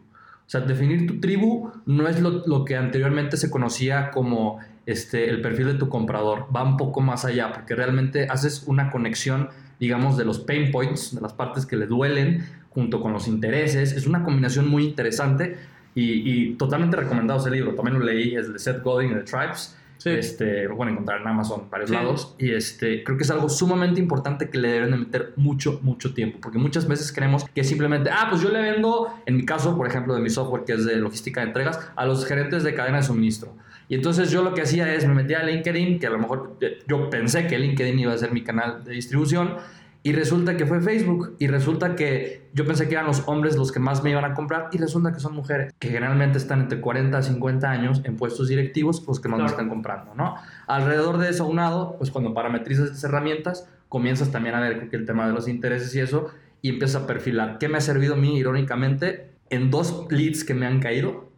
Sea, 0.52 0.60
definir 0.60 1.08
tu 1.08 1.22
tribu 1.22 1.72
no 1.86 2.10
es 2.10 2.20
lo, 2.20 2.66
que 2.66 2.76
anteriormente 2.76 3.38
se 3.38 3.50
conocía 3.50 4.12
como 4.12 4.60
este, 4.86 5.30
el 5.30 5.40
perfil 5.40 5.68
de 5.68 5.74
tu 5.76 5.88
comprador. 5.88 6.48
Va 6.54 6.62
un 6.62 6.76
poco 6.76 7.00
más 7.00 7.24
allá, 7.24 7.54
porque 7.54 7.74
realmente 7.74 8.28
haces 8.30 8.66
una 8.68 8.92
conexión, 8.92 9.48
digamos, 9.80 10.18
de 10.18 10.26
los 10.26 10.40
pain 10.40 10.70
points, 10.70 11.16
de 11.16 11.22
las 11.22 11.32
partes 11.32 11.66
que 11.66 11.78
le 11.78 11.88
duelen, 11.88 12.46
junto 12.72 13.00
con 13.00 13.14
los 13.14 13.30
intereses. 13.30 13.94
Es 13.94 14.06
una 14.06 14.26
combinación 14.26 14.68
muy 14.68 14.84
interesante 14.84 15.56
y, 15.96 16.56
totalmente 16.56 16.98
recomendado 16.98 17.40
ese 17.40 17.50
libro. 17.50 17.74
También 17.74 17.98
lo 17.98 18.04
leí, 18.04 18.36
es 18.36 18.52
de 18.52 18.60
Seth 18.60 18.84
Godin, 18.84 19.14
The 19.14 19.22
Tribes. 19.22 19.78
Este, 20.06 20.64
lo 20.64 20.76
pueden 20.78 20.94
encontrar 20.94 21.22
en 21.22 21.28
Amazon, 21.28 21.70
varios 21.70 21.90
lados. 21.90 22.36
Y 22.38 22.52
este, 22.52 23.04
creo 23.04 23.18
que 23.18 23.24
es 23.24 23.32
algo 23.32 23.50
sumamente 23.50 24.00
importante 24.00 24.50
que 24.50 24.58
le 24.58 24.70
deben 24.70 24.92
de 24.92 24.98
meter 24.98 25.34
mucho, 25.36 25.80
mucho 25.84 26.14
tiempo. 26.14 26.40
Porque 26.42 26.58
muchas 26.58 26.88
veces 26.88 27.12
creemos 27.12 27.46
que 27.46 27.64
simplemente, 27.64 28.10
ah, 28.12 28.28
pues 28.30 28.42
yo 28.42 28.50
le 28.50 28.62
vendo, 28.62 29.14
en 29.26 29.38
mi 29.38 29.46
caso, 29.46 29.78
por 29.78 29.88
ejemplo, 29.88 30.14
de 30.14 30.22
mi 30.22 30.30
software 30.30 30.64
que 30.64 30.74
es 30.74 30.86
de 30.86 30.96
logística 30.96 31.42
de 31.42 31.48
entregas, 31.48 31.92
a 31.96 32.06
los 32.06 32.26
gerentes 32.26 32.64
de 32.64 32.74
cadena 32.74 32.98
de 32.98 33.04
suministro. 33.04 33.56
Y 33.90 33.96
entonces 33.96 34.32
yo 34.32 34.42
lo 34.42 34.54
que 34.54 34.62
hacía 34.62 34.94
es 34.94 35.06
me 35.06 35.14
metía 35.14 35.42
a 35.42 35.44
LinkedIn, 35.44 36.00
que 36.00 36.08
a 36.08 36.12
lo 36.12 36.18
mejor 36.18 36.56
eh, 36.62 36.80
yo 36.88 37.10
pensé 37.10 37.48
que 37.48 37.60
LinkedIn 37.60 38.00
iba 38.00 38.14
a 38.14 38.18
ser 38.18 38.32
mi 38.32 38.42
canal 38.42 38.86
de 38.86 38.94
distribución 38.94 39.58
y 40.04 40.14
resulta 40.14 40.58
que 40.58 40.66
fue 40.66 40.82
Facebook. 40.82 41.36
Y 41.38 41.48
resulta 41.48 41.96
que 41.96 42.50
yo 42.54 42.66
pensé 42.66 42.88
que 42.88 42.96
eran 42.96 43.06
los 43.06 43.28
hombres 43.28 43.56
los 43.56 43.72
que 43.72 43.80
más 43.80 44.04
me 44.04 44.10
iban 44.10 44.26
a 44.26 44.34
comprar. 44.34 44.70
Y 44.72 44.78
resulta 44.78 45.14
que 45.14 45.20
son 45.20 45.36
mujeres 45.36 45.74
que 45.78 45.90
generalmente 45.90 46.40
están 46.40 46.62
entre 46.62 46.82
40 46.82 47.18
a 47.18 47.22
50 47.22 47.70
años 47.70 48.02
en 48.04 48.16
puestos 48.16 48.48
directivos, 48.48 49.06
los 49.08 49.20
que 49.20 49.30
más 49.30 49.40
me 49.40 49.46
están 49.46 49.70
comprando, 49.70 50.16
¿no? 50.16 50.36
Alrededor 50.68 51.20
de 51.20 51.30
eso, 51.30 51.46
unado, 51.46 51.98
pues 51.98 52.10
cuando 52.10 52.34
parametrizas 52.34 52.86
estas 52.86 53.04
herramientas, 53.04 53.70
comienzas 53.90 54.32
también 54.32 54.56
a 54.56 54.60
ver 54.60 54.90
que 54.90 54.96
el 54.96 55.06
tema 55.06 55.28
de 55.28 55.34
los 55.34 55.48
intereses 55.48 55.94
y 55.94 56.00
eso. 56.00 56.32
Y 56.64 56.70
empiezas 56.70 57.04
a 57.04 57.08
perfilar. 57.08 57.58
¿Qué 57.60 57.70
me 57.70 57.78
ha 57.78 57.82
servido 57.82 58.16
a 58.16 58.18
mí, 58.18 58.38
irónicamente? 58.38 59.32
En 59.50 59.70
dos 59.70 60.08
leads 60.10 60.44
que 60.44 60.54
me 60.54 60.66
han 60.66 60.80
caído, 60.80 61.32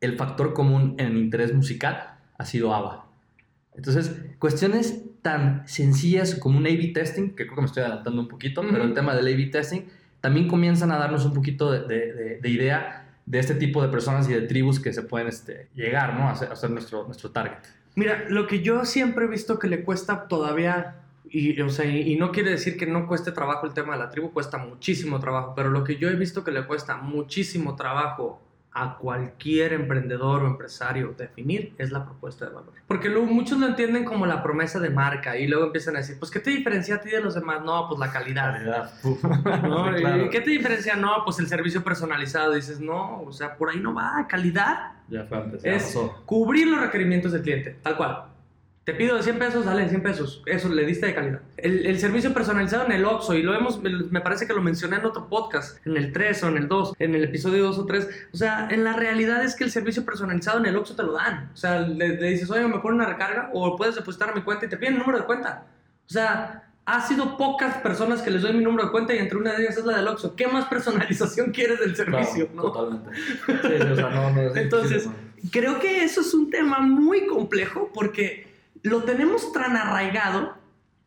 el 0.00 0.16
factor 0.16 0.54
común 0.54 0.96
en 0.98 1.06
el 1.06 1.18
interés 1.18 1.54
musical 1.54 2.16
ha 2.36 2.44
sido 2.44 2.74
ABBA. 2.74 3.06
Entonces, 3.74 4.16
cuestiones 4.38 5.04
tan 5.22 5.66
sencillas 5.66 6.34
como 6.34 6.58
un 6.58 6.66
A-B 6.66 6.90
testing, 6.92 7.30
que 7.30 7.44
creo 7.44 7.54
que 7.54 7.60
me 7.62 7.66
estoy 7.66 7.82
adelantando 7.84 8.20
un 8.20 8.28
poquito, 8.28 8.60
pero 8.68 8.82
el 8.82 8.92
tema 8.92 9.14
del 9.14 9.32
A-B 9.32 9.46
testing 9.46 9.82
también 10.20 10.48
comienzan 10.48 10.90
a 10.90 10.98
darnos 10.98 11.24
un 11.24 11.32
poquito 11.32 11.70
de, 11.70 12.40
idea 12.44 13.06
de 13.24 13.38
este 13.38 13.54
tipo 13.54 13.80
de 13.82 13.88
personas 13.88 14.28
y 14.28 14.32
de 14.32 14.42
tribus 14.42 14.80
que 14.80 14.92
se 14.92 15.02
pueden 15.02 15.28
este, 15.28 15.68
llegar 15.74 16.18
¿no? 16.18 16.28
a 16.28 16.34
ser, 16.34 16.70
nuestro, 16.70 17.04
nuestro 17.04 17.30
target. 17.30 17.58
Mira, 17.94 18.24
lo 18.28 18.48
que 18.48 18.62
yo 18.62 18.84
siempre 18.84 19.26
he 19.26 19.28
visto 19.28 19.60
que 19.60 19.68
le 19.68 19.84
cuesta 19.84 20.26
todavía, 20.26 20.96
y, 21.30 21.60
o 21.60 21.70
sea, 21.70 21.86
y 21.86 22.16
no 22.16 22.32
quiere 22.32 22.50
decir 22.50 22.76
que 22.76 22.86
no 22.86 23.06
cueste 23.06 23.30
trabajo 23.30 23.66
el 23.66 23.74
tema 23.74 23.92
de 23.92 24.00
la 24.00 24.10
tribu, 24.10 24.32
cuesta 24.32 24.58
muchísimo 24.58 25.20
trabajo, 25.20 25.54
pero 25.54 25.70
lo 25.70 25.84
que 25.84 25.96
yo 25.96 26.08
he 26.08 26.16
visto 26.16 26.42
que 26.42 26.50
le 26.50 26.66
cuesta 26.66 26.96
muchísimo 26.96 27.76
trabajo 27.76 28.41
a 28.74 28.96
cualquier 28.96 29.74
emprendedor 29.74 30.42
o 30.42 30.46
empresario 30.46 31.14
definir 31.16 31.74
es 31.78 31.92
la 31.92 32.04
propuesta 32.04 32.46
de 32.46 32.52
valor. 32.52 32.72
Porque 32.86 33.08
luego 33.08 33.26
muchos 33.26 33.58
lo 33.58 33.66
entienden 33.66 34.04
como 34.04 34.24
la 34.24 34.42
promesa 34.42 34.80
de 34.80 34.88
marca 34.88 35.36
y 35.36 35.46
luego 35.46 35.66
empiezan 35.66 35.96
a 35.96 35.98
decir, 35.98 36.18
pues 36.18 36.30
¿qué 36.30 36.40
te 36.40 36.50
diferencia 36.50 36.96
a 36.96 37.00
ti 37.00 37.10
de 37.10 37.20
los 37.20 37.34
demás? 37.34 37.62
No, 37.62 37.86
pues 37.88 38.00
la 38.00 38.10
calidad. 38.10 38.52
calidad. 38.52 38.90
¿Qué 40.30 40.40
te 40.40 40.50
diferencia? 40.50 40.96
No, 40.96 41.22
pues 41.24 41.38
el 41.38 41.48
servicio 41.48 41.84
personalizado. 41.84 42.54
dices, 42.54 42.80
no, 42.80 43.22
o 43.22 43.32
sea, 43.32 43.56
por 43.56 43.70
ahí 43.70 43.78
no 43.78 43.94
va, 43.94 44.26
calidad. 44.28 44.92
Ya 45.08 45.24
fue 45.24 45.38
antes. 45.38 45.64
es 45.64 45.98
cubrir 46.24 46.66
los 46.68 46.80
requerimientos 46.80 47.32
del 47.32 47.42
cliente, 47.42 47.78
tal 47.82 47.96
cual. 47.96 48.31
Te 48.84 48.94
pido 48.94 49.16
de 49.16 49.22
100 49.22 49.38
pesos, 49.38 49.64
dale 49.64 49.88
100 49.88 50.02
pesos. 50.02 50.42
Eso 50.44 50.68
le 50.68 50.84
diste 50.84 51.06
de 51.06 51.14
calidad. 51.14 51.40
El, 51.56 52.00
servicio 52.00 52.34
personalizado 52.34 52.84
en 52.84 52.90
el 52.90 53.04
Oxxo, 53.04 53.34
y 53.34 53.42
lo 53.42 53.54
hemos, 53.54 53.80
me 53.80 54.20
parece 54.20 54.48
que 54.48 54.54
lo 54.54 54.60
mencioné 54.60 54.96
en 54.96 55.04
otro 55.04 55.28
podcast, 55.28 55.86
en 55.86 55.96
el 55.96 56.12
3 56.12 56.42
o 56.42 56.48
en 56.48 56.56
el 56.56 56.66
2, 56.66 56.94
en 56.98 57.14
el 57.14 57.22
episodio 57.22 57.62
2 57.62 57.78
o 57.78 57.86
3. 57.86 58.08
O 58.32 58.36
sea, 58.36 58.66
en 58.72 58.82
la 58.82 58.94
realidad 58.94 59.44
es 59.44 59.54
que 59.54 59.62
el 59.62 59.70
servicio 59.70 60.04
personalizado 60.04 60.58
en 60.58 60.66
el 60.66 60.76
Oxxo 60.76 60.96
te 60.96 61.04
lo 61.04 61.12
dan. 61.12 61.50
O 61.54 61.56
sea, 61.56 61.80
le, 61.80 62.16
dices, 62.16 62.50
oye, 62.50 62.66
me 62.66 62.80
pone 62.80 62.96
una 62.96 63.06
recarga, 63.06 63.50
o 63.52 63.76
puedes 63.76 63.94
depositar 63.94 64.30
a 64.30 64.34
mi 64.34 64.42
cuenta 64.42 64.66
y 64.66 64.68
te 64.68 64.76
piden 64.76 64.94
el 64.94 64.98
número 64.98 65.18
de 65.18 65.26
cuenta. 65.26 65.64
O 66.04 66.12
sea, 66.12 66.68
ha 66.84 67.06
sido 67.06 67.36
pocas 67.36 67.76
personas 67.76 68.20
que 68.20 68.32
les 68.32 68.42
doy 68.42 68.52
mi 68.52 68.64
número 68.64 68.86
de 68.86 68.90
cuenta 68.90 69.14
y 69.14 69.18
entre 69.18 69.38
una 69.38 69.52
de 69.52 69.62
ellas 69.62 69.78
es 69.78 69.84
la 69.84 69.96
del 69.96 70.08
Oxxo. 70.08 70.34
¿Qué 70.34 70.48
más 70.48 70.64
personalización 70.64 71.50
quieres 71.54 71.78
del 71.78 71.94
servicio? 71.94 72.48
Totalmente. 72.48 73.10
Sí, 73.46 73.90
o 73.92 73.94
sea, 73.94 74.10
no, 74.10 74.30
no 74.30 74.56
Entonces, 74.56 75.08
creo 75.52 75.78
que 75.78 76.02
eso 76.02 76.20
es 76.22 76.34
un 76.34 76.50
tema 76.50 76.80
muy 76.80 77.26
complejo 77.26 77.92
porque 77.94 78.51
lo 78.82 79.04
tenemos 79.04 79.52
tan 79.52 79.76
arraigado 79.76 80.56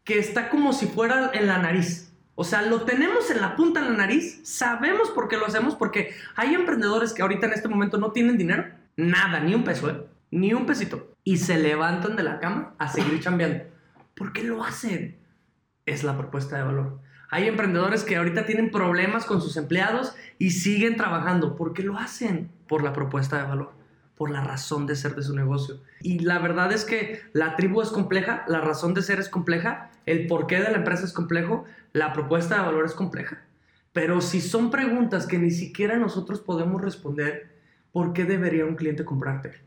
que 0.03 0.19
está 0.19 0.49
como 0.49 0.73
si 0.73 0.87
fuera 0.87 1.31
en 1.33 1.47
la 1.47 1.57
nariz. 1.57 2.13
O 2.35 2.43
sea, 2.43 2.61
lo 2.61 2.81
tenemos 2.81 3.31
en 3.31 3.41
la 3.41 3.55
punta 3.55 3.81
de 3.81 3.89
la 3.89 3.97
nariz, 3.97 4.41
sabemos 4.43 5.09
por 5.09 5.27
qué 5.27 5.37
lo 5.37 5.45
hacemos, 5.45 5.75
porque 5.75 6.13
hay 6.35 6.53
emprendedores 6.53 7.13
que 7.13 7.21
ahorita 7.21 7.47
en 7.47 7.53
este 7.53 7.69
momento 7.69 7.97
no 7.97 8.11
tienen 8.11 8.37
dinero, 8.37 8.65
nada, 8.97 9.39
ni 9.39 9.55
un 9.55 9.63
peso, 9.63 9.89
¿eh? 9.89 10.05
ni 10.31 10.53
un 10.53 10.65
pesito, 10.65 11.13
y 11.23 11.37
se 11.37 11.57
levantan 11.57 12.15
de 12.17 12.23
la 12.23 12.39
cama 12.39 12.75
a 12.77 12.89
seguir 12.89 13.21
chambeando. 13.21 13.63
¿Por 14.15 14.33
qué 14.33 14.43
lo 14.43 14.63
hacen? 14.63 15.17
Es 15.85 16.03
la 16.03 16.17
propuesta 16.17 16.57
de 16.57 16.63
valor. 16.63 16.99
Hay 17.29 17.47
emprendedores 17.47 18.03
que 18.03 18.17
ahorita 18.17 18.45
tienen 18.45 18.69
problemas 18.69 19.25
con 19.25 19.41
sus 19.41 19.55
empleados 19.57 20.15
y 20.37 20.51
siguen 20.51 20.97
trabajando. 20.97 21.55
¿Por 21.55 21.73
qué 21.73 21.83
lo 21.83 21.97
hacen? 21.97 22.51
Por 22.67 22.83
la 22.83 22.93
propuesta 22.93 23.37
de 23.37 23.43
valor 23.43 23.84
por 24.17 24.31
la 24.31 24.43
razón 24.43 24.85
de 24.87 24.95
ser 24.95 25.15
de 25.15 25.23
su 25.23 25.35
negocio. 25.35 25.79
Y 26.01 26.19
la 26.19 26.39
verdad 26.39 26.71
es 26.71 26.85
que 26.85 27.21
la 27.33 27.55
tribu 27.55 27.81
es 27.81 27.89
compleja, 27.89 28.45
la 28.47 28.61
razón 28.61 28.93
de 28.93 29.01
ser 29.01 29.19
es 29.19 29.29
compleja, 29.29 29.91
el 30.05 30.27
porqué 30.27 30.59
de 30.61 30.71
la 30.71 30.77
empresa 30.77 31.05
es 31.05 31.13
complejo, 31.13 31.65
la 31.93 32.13
propuesta 32.13 32.55
de 32.55 32.61
valor 32.61 32.85
es 32.85 32.93
compleja. 32.93 33.41
Pero 33.93 34.21
si 34.21 34.41
son 34.41 34.71
preguntas 34.71 35.25
que 35.25 35.37
ni 35.37 35.51
siquiera 35.51 35.97
nosotros 35.97 36.41
podemos 36.41 36.81
responder, 36.81 37.49
¿por 37.91 38.13
qué 38.13 38.25
debería 38.25 38.65
un 38.65 38.75
cliente 38.75 39.05
comprarte? 39.05 39.61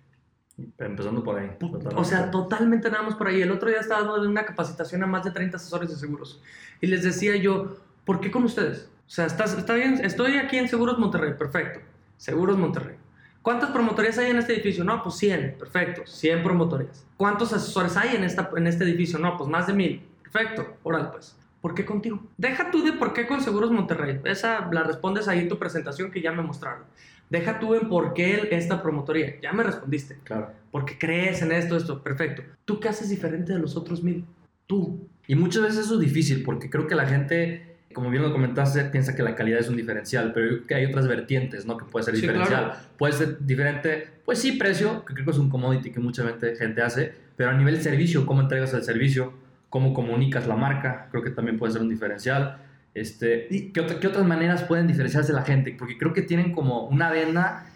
Empezando 0.78 1.22
por 1.22 1.38
ahí. 1.38 1.50
O 1.94 2.04
sea, 2.04 2.30
totalmente 2.30 2.90
nada 2.90 3.04
más 3.04 3.14
por 3.14 3.28
ahí. 3.28 3.40
El 3.40 3.52
otro 3.52 3.68
día 3.68 3.78
estaba 3.80 4.02
dando 4.02 4.28
una 4.28 4.44
capacitación 4.44 5.02
a 5.02 5.06
más 5.06 5.24
de 5.24 5.30
30 5.30 5.56
asesores 5.56 5.88
de 5.88 5.96
seguros. 5.96 6.42
Y 6.80 6.88
les 6.88 7.04
decía 7.04 7.36
yo, 7.36 7.78
¿por 8.04 8.20
qué 8.20 8.30
con 8.30 8.44
ustedes? 8.44 8.90
O 9.06 9.10
sea, 9.10 9.26
¿estás, 9.26 9.56
está 9.56 9.74
bien, 9.74 10.00
estoy 10.04 10.36
aquí 10.36 10.58
en 10.58 10.68
Seguros 10.68 10.98
Monterrey, 10.98 11.32
perfecto. 11.38 11.80
Seguros 12.18 12.58
Monterrey. 12.58 12.96
¿Cuántas 13.42 13.70
promotorías 13.70 14.18
hay 14.18 14.30
en 14.30 14.38
este 14.38 14.54
edificio? 14.54 14.84
No, 14.84 15.02
pues 15.02 15.16
100, 15.16 15.56
perfecto, 15.58 16.02
100 16.06 16.42
promotorías. 16.42 17.06
¿Cuántos 17.16 17.52
asesores 17.52 17.96
hay 17.96 18.16
en, 18.16 18.24
esta, 18.24 18.50
en 18.56 18.66
este 18.66 18.84
edificio? 18.84 19.18
No, 19.18 19.36
pues 19.36 19.48
más 19.48 19.66
de 19.66 19.72
1000, 19.72 20.02
perfecto, 20.22 20.76
órale 20.82 21.08
pues. 21.12 21.36
¿Por 21.60 21.74
qué 21.74 21.84
contigo? 21.84 22.22
Deja 22.36 22.70
tú 22.70 22.84
de 22.84 22.92
por 22.92 23.12
qué 23.12 23.26
con 23.26 23.40
Seguros 23.40 23.72
Monterrey. 23.72 24.20
Esa 24.24 24.68
la 24.72 24.84
respondes 24.84 25.26
ahí 25.26 25.40
en 25.40 25.48
tu 25.48 25.58
presentación 25.58 26.10
que 26.10 26.22
ya 26.22 26.30
me 26.30 26.42
mostraron. 26.42 26.84
Deja 27.30 27.58
tú 27.58 27.74
en 27.74 27.88
por 27.88 28.14
qué 28.14 28.48
esta 28.52 28.80
promotoría. 28.80 29.40
Ya 29.42 29.52
me 29.52 29.64
respondiste. 29.64 30.18
Claro. 30.22 30.52
Porque 30.70 30.96
crees 30.98 31.42
en 31.42 31.52
esto, 31.52 31.76
esto. 31.76 32.02
Perfecto. 32.02 32.42
¿Tú 32.64 32.78
qué 32.78 32.88
haces 32.88 33.08
diferente 33.08 33.52
de 33.52 33.58
los 33.58 33.76
otros 33.76 34.02
mil? 34.02 34.24
Tú. 34.66 35.08
Y 35.26 35.34
muchas 35.34 35.62
veces 35.62 35.86
eso 35.86 35.94
es 35.94 36.00
difícil 36.00 36.42
porque 36.44 36.70
creo 36.70 36.86
que 36.86 36.94
la 36.94 37.06
gente, 37.06 37.76
como 37.98 38.10
bien 38.10 38.22
lo 38.22 38.32
comentaste, 38.32 38.84
piensa 38.84 39.14
que 39.16 39.22
la 39.22 39.34
calidad 39.34 39.58
es 39.60 39.68
un 39.68 39.76
diferencial, 39.76 40.32
pero 40.32 40.64
que 40.66 40.74
hay 40.74 40.86
otras 40.86 41.06
vertientes, 41.08 41.66
¿no? 41.66 41.76
Que 41.76 41.84
puede 41.84 42.04
ser 42.04 42.14
Sí, 42.14 42.20
diferencial. 42.22 42.64
claro. 42.66 42.78
Puede 42.96 43.12
ser 43.12 43.38
diferente, 43.44 44.08
pues 44.24 44.38
sí, 44.38 44.52
precio, 44.52 45.04
que 45.04 45.14
creo 45.14 45.24
que 45.26 45.32
es 45.32 45.38
un 45.38 45.50
commodity 45.50 45.90
que 45.90 46.00
mucha 46.00 46.24
gente, 46.26 46.54
gente 46.56 46.82
hace, 46.82 47.12
pero 47.36 47.50
a 47.50 47.54
nivel 47.54 47.80
servicio, 47.82 48.24
cómo 48.26 48.40
entregas 48.42 48.72
el 48.74 48.82
servicio, 48.82 49.32
cómo 49.68 49.92
comunicas 49.92 50.46
la 50.46 50.56
marca, 50.56 51.08
creo 51.10 51.22
que 51.22 51.30
también 51.30 51.58
puede 51.58 51.72
ser 51.72 51.82
un 51.82 51.88
diferencial. 51.88 52.58
Este, 52.94 53.46
¿y 53.50 53.70
qué, 53.72 53.80
otra- 53.80 54.00
qué 54.00 54.06
otras 54.06 54.24
maneras 54.26 54.62
pueden 54.64 54.86
diferenciarse 54.86 55.32
la 55.32 55.42
gente? 55.42 55.74
Porque 55.78 55.98
creo 55.98 56.12
que 56.12 56.22
tienen 56.22 56.52
como 56.52 56.86
una 56.88 57.10
venda 57.10 57.66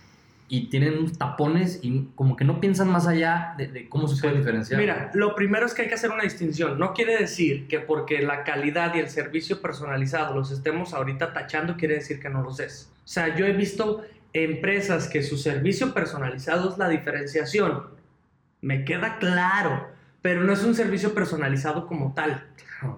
y 0.48 0.66
tienen 0.68 1.10
tapones 1.12 1.80
y 1.82 2.08
como 2.14 2.36
que 2.36 2.44
no 2.44 2.60
piensan 2.60 2.90
más 2.90 3.06
allá 3.06 3.54
de, 3.56 3.68
de 3.68 3.88
cómo 3.88 4.06
se 4.06 4.20
puede 4.20 4.38
diferenciar. 4.38 4.78
Mira, 4.78 5.10
lo 5.14 5.34
primero 5.34 5.64
es 5.64 5.72
que 5.72 5.82
hay 5.82 5.88
que 5.88 5.94
hacer 5.94 6.10
una 6.10 6.24
distinción. 6.24 6.78
No 6.78 6.92
quiere 6.92 7.16
decir 7.16 7.66
que 7.68 7.80
porque 7.80 8.20
la 8.22 8.44
calidad 8.44 8.94
y 8.94 8.98
el 8.98 9.08
servicio 9.08 9.62
personalizado 9.62 10.34
los 10.34 10.50
estemos 10.50 10.92
ahorita 10.92 11.32
tachando, 11.32 11.76
quiere 11.76 11.94
decir 11.94 12.20
que 12.20 12.28
no 12.28 12.42
los 12.42 12.60
es. 12.60 12.90
O 13.04 13.08
sea, 13.08 13.34
yo 13.34 13.46
he 13.46 13.52
visto 13.52 14.04
empresas 14.32 15.08
que 15.08 15.22
su 15.22 15.36
servicio 15.36 15.92
personalizado 15.92 16.70
es 16.70 16.78
la 16.78 16.88
diferenciación. 16.88 17.84
Me 18.60 18.84
queda 18.84 19.18
claro, 19.18 19.88
pero 20.22 20.44
no 20.44 20.52
es 20.52 20.62
un 20.64 20.74
servicio 20.74 21.14
personalizado 21.14 21.86
como 21.86 22.14
tal. 22.14 22.46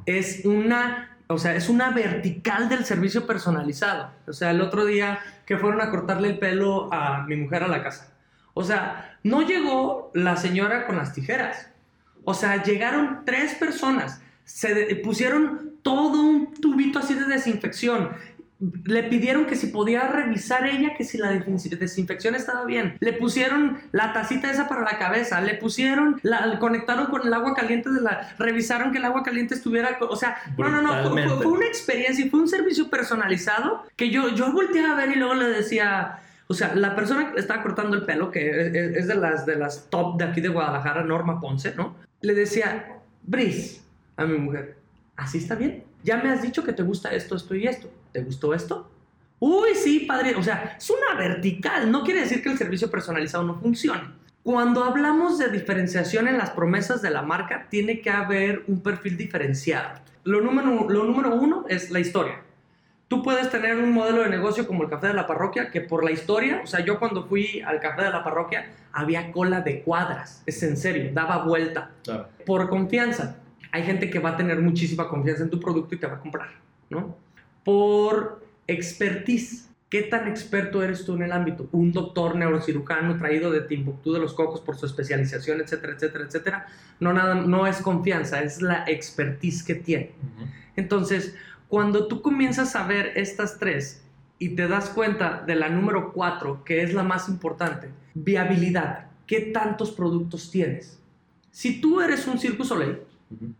Es 0.06 0.44
una, 0.44 1.13
o 1.26 1.38
sea, 1.38 1.54
es 1.54 1.68
una 1.68 1.90
vertical 1.90 2.68
del 2.68 2.84
servicio 2.84 3.26
personalizado. 3.26 4.10
O 4.26 4.32
sea, 4.32 4.50
el 4.50 4.60
otro 4.60 4.84
día 4.84 5.20
que 5.46 5.56
fueron 5.56 5.80
a 5.80 5.90
cortarle 5.90 6.28
el 6.28 6.38
pelo 6.38 6.92
a 6.92 7.22
mi 7.22 7.36
mujer 7.36 7.62
a 7.62 7.68
la 7.68 7.82
casa. 7.82 8.12
O 8.52 8.62
sea, 8.62 9.18
no 9.22 9.42
llegó 9.42 10.10
la 10.14 10.36
señora 10.36 10.86
con 10.86 10.96
las 10.96 11.12
tijeras. 11.12 11.70
O 12.24 12.34
sea, 12.34 12.62
llegaron 12.62 13.22
tres 13.24 13.54
personas, 13.54 14.22
se 14.44 14.96
pusieron 14.96 15.74
todo 15.82 16.22
un 16.22 16.54
tubito 16.54 16.98
así 16.98 17.14
de 17.14 17.26
desinfección. 17.26 18.10
Le 18.84 19.02
pidieron 19.04 19.46
que 19.46 19.56
si 19.56 19.68
podía 19.68 20.06
revisar 20.08 20.66
ella, 20.66 20.94
que 20.96 21.04
si 21.04 21.18
la 21.18 21.32
desin- 21.32 21.78
desinfección 21.78 22.34
estaba 22.34 22.64
bien. 22.64 22.96
Le 23.00 23.12
pusieron 23.12 23.78
la 23.92 24.12
tacita 24.12 24.50
esa 24.50 24.68
para 24.68 24.82
la 24.82 24.98
cabeza. 24.98 25.40
Le 25.40 25.54
pusieron, 25.54 26.18
la 26.22 26.58
conectaron 26.58 27.06
con 27.06 27.26
el 27.26 27.32
agua 27.34 27.54
caliente 27.54 27.90
de 27.90 28.00
la. 28.00 28.34
Revisaron 28.38 28.92
que 28.92 28.98
el 28.98 29.04
agua 29.04 29.22
caliente 29.22 29.54
estuviera. 29.54 29.96
O 30.00 30.16
sea, 30.16 30.36
no, 30.58 30.68
no, 30.68 30.82
no. 30.82 31.10
Fue, 31.38 31.46
una 31.52 31.66
experiencia 31.66 32.24
y 32.24 32.28
fue 32.30 32.40
un 32.40 32.48
servicio 32.48 32.88
personalizado 32.90 33.84
que 33.96 34.10
yo, 34.10 34.28
yo 34.34 34.52
volteé 34.52 34.84
a 34.84 34.94
ver 34.94 35.10
y 35.10 35.14
luego 35.16 35.34
le 35.34 35.48
decía. 35.48 36.18
O 36.46 36.52
sea, 36.52 36.74
la 36.74 36.94
persona 36.94 37.32
que 37.32 37.40
estaba 37.40 37.62
cortando 37.62 37.96
el 37.96 38.04
pelo, 38.04 38.30
que 38.30 38.66
es 38.98 39.08
de, 39.08 39.14
las, 39.14 39.46
de 39.46 39.56
las 39.56 39.88
top 39.88 40.18
de 40.18 40.24
aquí 40.24 40.42
de 40.42 40.48
Guadalajara, 40.48 41.02
Norma 41.02 41.40
Ponce, 41.40 41.74
¿no? 41.74 41.96
Le 42.20 42.34
decía, 42.34 42.86
Bris, 43.22 43.82
a 44.18 44.26
mi 44.26 44.36
mujer, 44.36 44.76
¿así 45.16 45.38
está 45.38 45.54
bien? 45.54 45.84
Ya 46.04 46.18
me 46.18 46.30
has 46.30 46.42
dicho 46.42 46.62
que 46.62 46.74
te 46.74 46.82
gusta 46.82 47.12
esto, 47.14 47.34
esto 47.34 47.54
y 47.54 47.66
esto. 47.66 47.90
¿Te 48.12 48.22
gustó 48.22 48.52
esto? 48.52 48.90
Uy, 49.40 49.70
sí, 49.74 50.00
padre. 50.00 50.36
O 50.36 50.42
sea, 50.42 50.76
es 50.78 50.90
una 50.90 51.18
vertical. 51.18 51.90
No 51.90 52.04
quiere 52.04 52.20
decir 52.20 52.42
que 52.42 52.50
el 52.50 52.58
servicio 52.58 52.90
personalizado 52.90 53.42
no 53.42 53.58
funcione. 53.58 54.02
Cuando 54.42 54.84
hablamos 54.84 55.38
de 55.38 55.48
diferenciación 55.48 56.28
en 56.28 56.36
las 56.36 56.50
promesas 56.50 57.00
de 57.00 57.10
la 57.10 57.22
marca, 57.22 57.68
tiene 57.70 58.02
que 58.02 58.10
haber 58.10 58.64
un 58.66 58.82
perfil 58.82 59.16
diferenciado. 59.16 59.98
Lo 60.24 60.42
número, 60.42 60.90
lo 60.90 61.04
número 61.04 61.34
uno 61.34 61.64
es 61.70 61.90
la 61.90 62.00
historia. 62.00 62.42
Tú 63.08 63.22
puedes 63.22 63.50
tener 63.50 63.78
un 63.78 63.90
modelo 63.90 64.22
de 64.22 64.28
negocio 64.28 64.66
como 64.66 64.82
el 64.82 64.90
café 64.90 65.06
de 65.06 65.14
la 65.14 65.26
parroquia, 65.26 65.70
que 65.70 65.80
por 65.80 66.04
la 66.04 66.10
historia, 66.10 66.60
o 66.62 66.66
sea, 66.66 66.84
yo 66.84 66.98
cuando 66.98 67.24
fui 67.26 67.62
al 67.62 67.80
café 67.80 68.02
de 68.02 68.10
la 68.10 68.22
parroquia, 68.22 68.72
había 68.92 69.32
cola 69.32 69.62
de 69.62 69.82
cuadras. 69.82 70.42
Es 70.44 70.62
en 70.62 70.76
serio, 70.76 71.10
daba 71.14 71.44
vuelta. 71.44 71.92
Claro. 72.02 72.28
Por 72.44 72.68
confianza. 72.68 73.38
Hay 73.74 73.82
gente 73.82 74.08
que 74.08 74.20
va 74.20 74.30
a 74.30 74.36
tener 74.36 74.60
muchísima 74.60 75.08
confianza 75.08 75.42
en 75.42 75.50
tu 75.50 75.58
producto 75.58 75.96
y 75.96 75.98
te 75.98 76.06
va 76.06 76.14
a 76.14 76.20
comprar, 76.20 76.48
¿no? 76.90 77.16
Por 77.64 78.46
expertise. 78.68 79.68
¿Qué 79.88 80.02
tan 80.02 80.28
experto 80.28 80.80
eres 80.80 81.04
tú 81.04 81.16
en 81.16 81.22
el 81.22 81.32
ámbito? 81.32 81.68
Un 81.72 81.90
doctor 81.90 82.36
neurocirujano 82.36 83.16
traído 83.16 83.50
de 83.50 83.62
Timbuktu 83.62 84.12
de 84.12 84.20
los 84.20 84.32
Cocos 84.32 84.60
por 84.60 84.76
su 84.76 84.86
especialización, 84.86 85.60
etcétera, 85.60 85.94
etcétera, 85.94 86.24
etcétera. 86.24 86.66
No, 87.00 87.12
nada, 87.12 87.34
no 87.34 87.66
es 87.66 87.78
confianza, 87.78 88.44
es 88.44 88.62
la 88.62 88.84
expertise 88.86 89.64
que 89.64 89.74
tiene. 89.74 90.12
Entonces, 90.76 91.34
cuando 91.66 92.06
tú 92.06 92.22
comienzas 92.22 92.76
a 92.76 92.86
ver 92.86 93.10
estas 93.16 93.58
tres 93.58 94.04
y 94.38 94.50
te 94.50 94.68
das 94.68 94.88
cuenta 94.88 95.42
de 95.44 95.56
la 95.56 95.68
número 95.68 96.12
cuatro, 96.12 96.62
que 96.62 96.84
es 96.84 96.94
la 96.94 97.02
más 97.02 97.28
importante, 97.28 97.88
viabilidad. 98.14 99.08
¿Qué 99.26 99.40
tantos 99.40 99.90
productos 99.90 100.48
tienes? 100.52 101.00
Si 101.50 101.80
tú 101.80 102.00
eres 102.00 102.28
un 102.28 102.38
Circus 102.38 102.68
Soleil. 102.68 102.98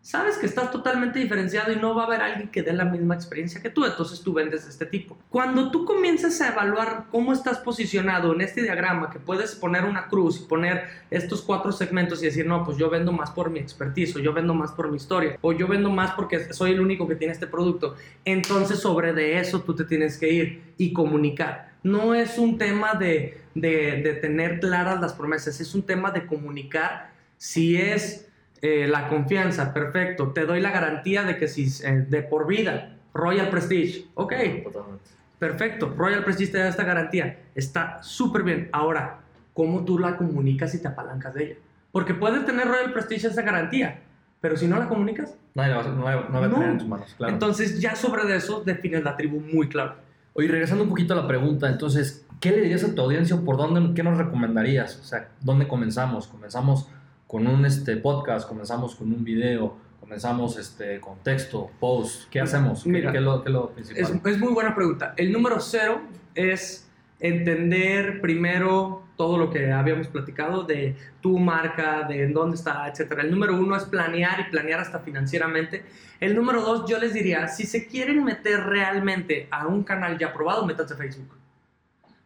Sabes 0.01 0.37
que 0.37 0.47
estás 0.47 0.71
totalmente 0.71 1.19
diferenciado 1.19 1.73
y 1.73 1.77
no 1.77 1.95
va 1.95 2.03
a 2.03 2.07
haber 2.07 2.23
alguien 2.23 2.49
que 2.49 2.63
dé 2.63 2.73
la 2.73 2.85
misma 2.85 3.15
experiencia 3.15 3.61
que 3.63 3.71
tú, 3.71 3.85
entonces 3.85 4.21
tú 4.21 4.33
vendes 4.33 4.65
de 4.65 4.71
este 4.71 4.87
tipo. 4.87 5.17
Cuando 5.31 5.71
tú 5.71 5.85
comienzas 5.85 6.41
a 6.41 6.53
evaluar 6.53 7.07
cómo 7.11 7.33
estás 7.33 7.59
posicionado 7.59 8.33
en 8.35 8.41
este 8.41 8.63
diagrama, 8.63 9.11
que 9.11 9.19
puedes 9.19 9.55
poner 9.55 9.85
una 9.85 10.09
cruz 10.09 10.41
y 10.41 10.45
poner 10.45 10.85
estos 11.11 11.43
cuatro 11.43 11.73
segmentos 11.73 12.23
y 12.23 12.27
decir, 12.27 12.47
no, 12.47 12.65
pues 12.65 12.77
yo 12.77 12.91
vendo 12.91 13.13
más 13.13 13.31
por 13.31 13.51
mi 13.51 13.59
expertise, 13.59 14.17
o 14.17 14.19
yo 14.19 14.33
vendo 14.33 14.55
más 14.55 14.73
por 14.73 14.91
mi 14.91 14.97
historia, 14.97 15.39
o 15.41 15.53
yo 15.53 15.67
vendo 15.67 15.91
más 15.91 16.13
porque 16.13 16.53
soy 16.53 16.73
el 16.73 16.81
único 16.81 17.09
que 17.09 17.17
tiene 17.17 17.33
este 17.33 17.47
producto, 17.47 17.97
entonces 18.25 18.79
sobre 18.79 19.13
de 19.13 19.39
eso 19.39 19.61
tú 19.63 19.75
te 19.75 19.85
tienes 19.85 20.19
que 20.19 20.33
ir 20.33 20.75
y 20.79 20.93
comunicar. 20.93 21.75
No 21.83 22.15
es 22.15 22.39
un 22.39 22.57
tema 22.57 22.95
de, 22.95 23.43
de, 23.55 24.03
de 24.03 24.15
tener 24.15 24.61
claras 24.61 25.01
las 25.01 25.13
promesas, 25.13 25.61
es 25.61 25.75
un 25.75 25.83
tema 25.83 26.11
de 26.11 26.27
comunicar 26.27 27.13
si 27.37 27.77
es 27.77 28.27
eh, 28.67 28.87
la 28.89 29.09
confianza, 29.09 29.75
perfecto. 29.75 30.29
Te 30.33 30.47
doy 30.47 30.61
la 30.61 30.71
garantía 30.71 31.23
de 31.25 31.37
que 31.37 31.49
si 31.49 31.67
eh, 31.85 32.07
de 32.09 32.23
por 32.23 32.47
vida, 32.47 32.97
Royal 33.13 33.51
Prestige, 33.51 34.07
ok, 34.15 34.33
Totalmente. 34.65 35.05
perfecto. 35.39 35.93
Royal 35.97 36.25
Prestige 36.25 36.53
te 36.53 36.59
da 36.59 36.69
esta 36.69 36.83
garantía, 36.85 37.41
está 37.55 38.03
súper 38.03 38.43
bien. 38.43 38.71
Ahora, 38.73 39.19
¿cómo 39.53 39.85
tú 39.85 39.99
la 39.99 40.17
comunicas 40.17 40.75
y 40.75 40.81
te 40.81 40.89
apalancas 40.89 41.35
de 41.35 41.45
ella? 41.45 41.55
Porque 41.93 42.15
puedes 42.15 42.45
tener 42.47 42.67
Royal 42.67 42.93
Prestige 42.93 43.27
esa 43.29 43.43
garantía, 43.43 44.01
pero 44.41 44.57
si 44.57 44.67
no 44.67 44.79
la 44.79 44.89
comunicas, 44.89 45.35
no 45.55 45.63
la- 45.67 45.83
no 45.83 46.03
la 46.05 46.17
va 46.17 46.47
a 46.47 46.49
No. 46.49 46.55
tener 46.55 46.71
en 46.71 46.79
tus 46.79 46.89
manos, 46.89 47.15
claro. 47.19 47.33
entonces 47.35 47.79
ya 47.81 47.95
sobre 47.95 48.25
de 48.25 48.37
eso 48.37 48.63
defines 48.65 49.05
la 49.05 49.15
tribu 49.17 49.41
muy 49.41 49.69
claro. 49.69 49.97
Oye, 50.33 50.49
regresando 50.49 50.83
un 50.85 50.91
poquito 50.91 51.13
a 51.13 51.17
la 51.17 51.29
pregunta, 51.29 51.69
entonces, 51.69 52.27
¿qué 52.41 52.51
le 52.51 52.63
dirías 52.63 52.83
a 52.83 52.95
tu 52.95 53.03
audiencia 53.03 53.37
por 53.37 53.57
dónde, 53.59 53.95
qué 53.95 54.03
nos 54.03 54.17
recomendarías? 54.19 54.99
O 55.01 55.05
sea, 55.05 55.29
¿dónde 55.43 55.69
comenzamos? 55.69 56.27
¿Comenzamos 56.27 56.89
con 57.35 57.49
un 57.49 57.67
este, 57.67 57.97
podcast? 57.97 58.47
¿Comenzamos 58.47 58.95
con 58.95 59.13
un 59.13 59.25
video? 59.25 59.77
¿Comenzamos 59.99 60.57
este, 60.57 61.01
con 61.01 61.19
texto, 61.19 61.69
post? 61.81 62.31
¿Qué 62.31 62.41
hacemos? 62.41 62.85
¿Qué, 62.85 62.91
Mira, 62.91 63.11
qué 63.11 63.19
es, 63.19 63.25
lo, 63.25 63.43
qué 63.43 63.49
es 63.49 63.53
lo 63.53 63.71
principal? 63.71 64.03
Es, 64.05 64.35
es 64.35 64.39
muy 64.39 64.53
buena 64.53 64.73
pregunta. 64.73 65.15
El 65.17 65.33
número 65.33 65.59
cero 65.59 66.01
es 66.37 66.89
entender 67.19 68.21
primero 68.21 69.03
todo 69.17 69.37
lo 69.37 69.51
que 69.51 69.73
habíamos 69.73 70.07
platicado 70.07 70.63
de 70.63 70.95
tu 71.21 71.37
marca, 71.41 72.07
de 72.07 72.23
en 72.23 72.33
dónde 72.33 72.55
está, 72.55 72.87
etcétera. 72.87 73.23
El 73.23 73.33
número 73.33 73.57
uno 73.57 73.75
es 73.75 73.83
planear 73.83 74.39
y 74.39 74.51
planear 74.53 74.79
hasta 74.79 75.01
financieramente. 75.01 75.85
El 76.21 76.37
número 76.37 76.63
dos, 76.63 76.89
yo 76.89 77.01
les 77.01 77.15
diría, 77.15 77.49
si 77.49 77.67
se 77.67 77.89
quieren 77.89 78.23
meter 78.23 78.61
realmente 78.61 79.49
a 79.51 79.67
un 79.67 79.83
canal 79.83 80.17
ya 80.19 80.33
probado, 80.33 80.65
métanse 80.65 80.95
a 80.95 80.97
Facebook. 80.97 81.35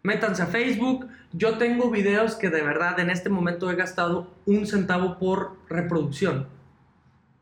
Métanse 0.09 0.43
a 0.43 0.47
Facebook. 0.47 1.07
Yo 1.33 1.59
tengo 1.59 1.91
videos 1.91 2.35
que 2.35 2.49
de 2.49 2.63
verdad 2.63 2.99
en 2.99 3.11
este 3.11 3.29
momento 3.29 3.71
he 3.71 3.77
gastado 3.77 4.33
un 4.47 4.67
centavo 4.67 5.19
por 5.19 5.59
reproducción. 5.69 6.47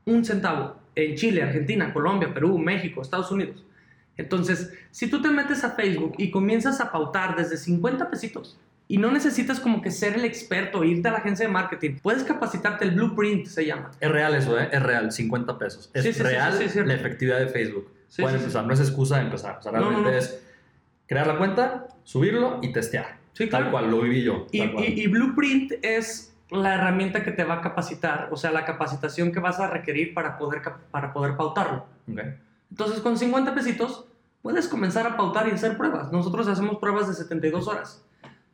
Un 0.05 0.24
centavo. 0.24 0.76
En 0.96 1.14
Chile, 1.14 1.44
Argentina, 1.44 1.92
Colombia, 1.92 2.35
Perú, 2.35 2.59
México, 2.59 3.02
Estados 3.02 3.31
Unidos. 3.31 3.64
Entonces, 4.16 4.72
si 4.90 5.09
tú 5.09 5.22
te 5.22 5.31
metes 5.31 5.62
a 5.62 5.70
Facebook 5.70 6.14
y 6.18 6.33
comienzas 6.33 6.81
a 6.81 6.90
pautar 6.90 7.37
desde 7.37 7.57
50 7.57 8.11
pesitos 8.11 8.59
y 8.88 8.98
no 8.98 9.12
necesitas 9.12 9.61
como 9.61 9.81
que 9.81 9.92
ser 9.92 10.14
el 10.14 10.24
experto, 10.24 10.83
irte 10.83 11.07
a 11.07 11.12
la 11.12 11.18
agencia 11.18 11.46
de 11.46 11.52
marketing, 11.52 11.98
puedes 12.02 12.24
capacitarte, 12.24 12.85
el 12.85 12.92
blueprint 12.92 13.46
se 13.46 13.64
llama. 13.64 13.92
Es 14.00 14.11
real 14.11 14.35
eso, 14.35 14.59
¿eh? 14.59 14.70
Es 14.72 14.83
real, 14.83 15.12
50 15.12 15.57
pesos. 15.57 15.88
Es 15.94 16.02
Sí, 16.02 16.12
sí, 16.12 16.22
real 16.22 16.52
sí, 16.55 16.81
la 16.85 16.94
efectividad 16.94 17.38
de 17.38 17.46
Facebook. 17.46 17.92
Sí. 18.09 18.22
empezar, 18.22 18.66
no 18.66 18.72
es 18.72 18.81
excusa 18.81 19.18
de 19.18 19.22
empezar. 19.26 19.59
O 19.59 19.62
sea, 19.62 19.70
No, 19.70 19.79
no, 19.79 19.85
realmente 19.90 20.11
no. 20.11 20.16
es 20.16 20.45
crear 21.07 21.27
la 21.27 21.38
cuenta, 21.38 21.87
subirlo 22.05 22.59
y 22.62 22.73
testear. 22.73 23.19
Sí, 23.33 23.49
Tal 23.49 23.62
claro. 23.64 23.71
cual, 23.71 23.90
lo 23.90 24.01
viví 24.01 24.23
yo. 24.23 24.47
Y, 24.51 24.59
tal 24.61 24.85
y- 24.85 25.03
y 25.03 25.07
Blueprint 25.09 25.73
es 25.83 26.35
la 26.51 26.75
herramienta 26.75 27.23
que 27.23 27.33
te 27.33 27.45
va 27.45 27.55
a 27.55 27.61
capacitar, 27.61 28.29
o 28.31 28.37
sea, 28.37 28.51
la 28.51 28.64
capacitación 28.64 29.33
que 29.33 29.40
vas 29.40 29.61
a 29.61 29.69
requerir 29.69 30.14
para 30.14 30.38
poder, 30.38 30.62
para 30.90 31.12
poder 31.12 31.37
pautarlo. 31.37 31.87
Ok. 32.11 32.21
Entonces, 32.71 33.01
con 33.01 33.19
50 33.19 33.55
pesitos, 33.55 34.07
puedes 34.42 34.69
comenzar 34.69 35.07
a 35.07 35.16
pautar 35.16 35.49
y 35.49 35.51
hacer 35.53 35.77
pruebas. 35.77 36.12
Nosotros 36.12 36.47
hacemos 36.49 36.79
pruebas 36.79 37.09
de 37.09 37.14
72 37.14 37.66
horas. 37.69 38.03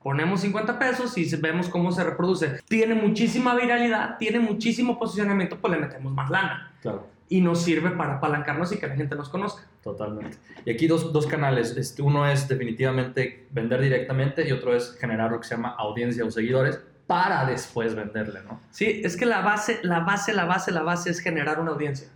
Ponemos 0.02 0.40
50 0.40 0.78
pesos 0.80 1.16
y 1.16 1.36
vemos 1.36 1.68
cómo 1.68 1.92
se 1.92 2.02
reproduce. 2.02 2.58
Tiene 2.68 2.94
muchísima 2.94 3.54
viralidad, 3.54 4.16
tiene 4.18 4.40
muchísimo 4.40 4.98
posicionamiento, 4.98 5.58
pues 5.60 5.72
le 5.74 5.78
metemos 5.78 6.12
más 6.12 6.28
lana. 6.28 6.72
Claro. 6.82 7.06
Y 7.32 7.40
nos 7.40 7.62
sirve 7.62 7.92
para 7.92 8.16
apalancarnos 8.16 8.72
y 8.72 8.76
que 8.76 8.86
la 8.86 8.94
gente 8.94 9.16
nos 9.16 9.30
conozca. 9.30 9.62
Totalmente. 9.82 10.36
Y 10.66 10.70
aquí 10.70 10.86
dos, 10.86 11.14
dos 11.14 11.26
canales. 11.26 11.74
Este, 11.78 12.02
uno 12.02 12.28
es 12.28 12.46
definitivamente 12.46 13.46
vender 13.50 13.80
directamente 13.80 14.46
y 14.46 14.52
otro 14.52 14.76
es 14.76 14.98
generar 15.00 15.30
lo 15.30 15.40
que 15.40 15.48
se 15.48 15.54
llama 15.54 15.74
audiencia 15.78 16.26
o 16.26 16.30
seguidores 16.30 16.78
para 17.06 17.46
después 17.46 17.94
venderle, 17.94 18.40
¿no? 18.42 18.60
Sí, 18.70 19.00
es 19.02 19.16
que 19.16 19.24
la 19.24 19.40
base, 19.40 19.78
la 19.82 20.00
base, 20.00 20.34
la 20.34 20.44
base, 20.44 20.72
la 20.72 20.82
base 20.82 21.08
es 21.08 21.20
generar 21.20 21.58
una 21.58 21.70
audiencia. 21.70 22.08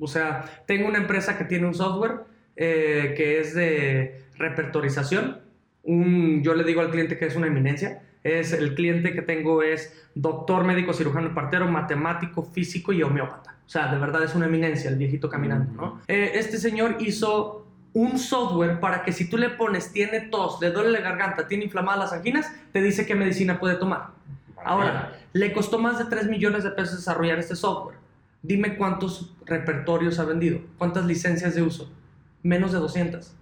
O 0.00 0.08
sea, 0.08 0.44
tengo 0.66 0.88
una 0.88 0.98
empresa 0.98 1.38
que 1.38 1.44
tiene 1.44 1.68
un 1.68 1.74
software 1.74 2.24
eh, 2.56 3.14
que 3.16 3.38
es 3.38 3.54
de 3.54 4.24
repertorización. 4.36 5.38
Un, 5.84 6.42
yo 6.42 6.56
le 6.56 6.64
digo 6.64 6.80
al 6.80 6.90
cliente 6.90 7.16
que 7.16 7.26
es 7.26 7.36
una 7.36 7.46
eminencia. 7.46 8.02
Es 8.24 8.52
el 8.52 8.74
cliente 8.74 9.12
que 9.12 9.22
tengo 9.22 9.62
es 9.62 10.04
doctor, 10.16 10.64
médico, 10.64 10.92
cirujano, 10.94 11.32
partero, 11.32 11.68
matemático, 11.68 12.42
físico 12.42 12.92
y 12.92 13.04
homeópata. 13.04 13.53
O 13.66 13.68
sea, 13.68 13.92
de 13.92 13.98
verdad 13.98 14.22
es 14.22 14.34
una 14.34 14.46
eminencia, 14.46 14.90
el 14.90 14.96
viejito 14.96 15.28
caminando, 15.28 15.72
¿no? 15.72 16.00
Eh, 16.06 16.32
este 16.34 16.58
señor 16.58 16.96
hizo 17.00 17.66
un 17.94 18.18
software 18.18 18.80
para 18.80 19.02
que 19.04 19.12
si 19.12 19.30
tú 19.30 19.38
le 19.38 19.50
pones 19.50 19.92
tiene 19.92 20.20
tos, 20.20 20.60
le 20.60 20.70
duele 20.70 20.90
la 20.90 21.00
garganta, 21.00 21.46
tiene 21.46 21.64
inflamadas 21.64 22.10
las 22.10 22.12
anginas, 22.12 22.52
te 22.72 22.82
dice 22.82 23.06
qué 23.06 23.14
medicina 23.14 23.58
puede 23.58 23.76
tomar. 23.76 24.08
Ahora, 24.64 25.12
le 25.32 25.52
costó 25.52 25.78
más 25.78 25.98
de 25.98 26.06
3 26.06 26.28
millones 26.28 26.64
de 26.64 26.70
pesos 26.70 26.96
desarrollar 26.96 27.38
este 27.38 27.54
software. 27.54 27.98
Dime 28.42 28.76
cuántos 28.76 29.34
repertorios 29.46 30.18
ha 30.18 30.24
vendido, 30.24 30.60
cuántas 30.78 31.06
licencias 31.06 31.54
de 31.54 31.62
uso. 31.62 31.90
Menos 32.42 32.72
de 32.72 32.78
200. 32.78 33.32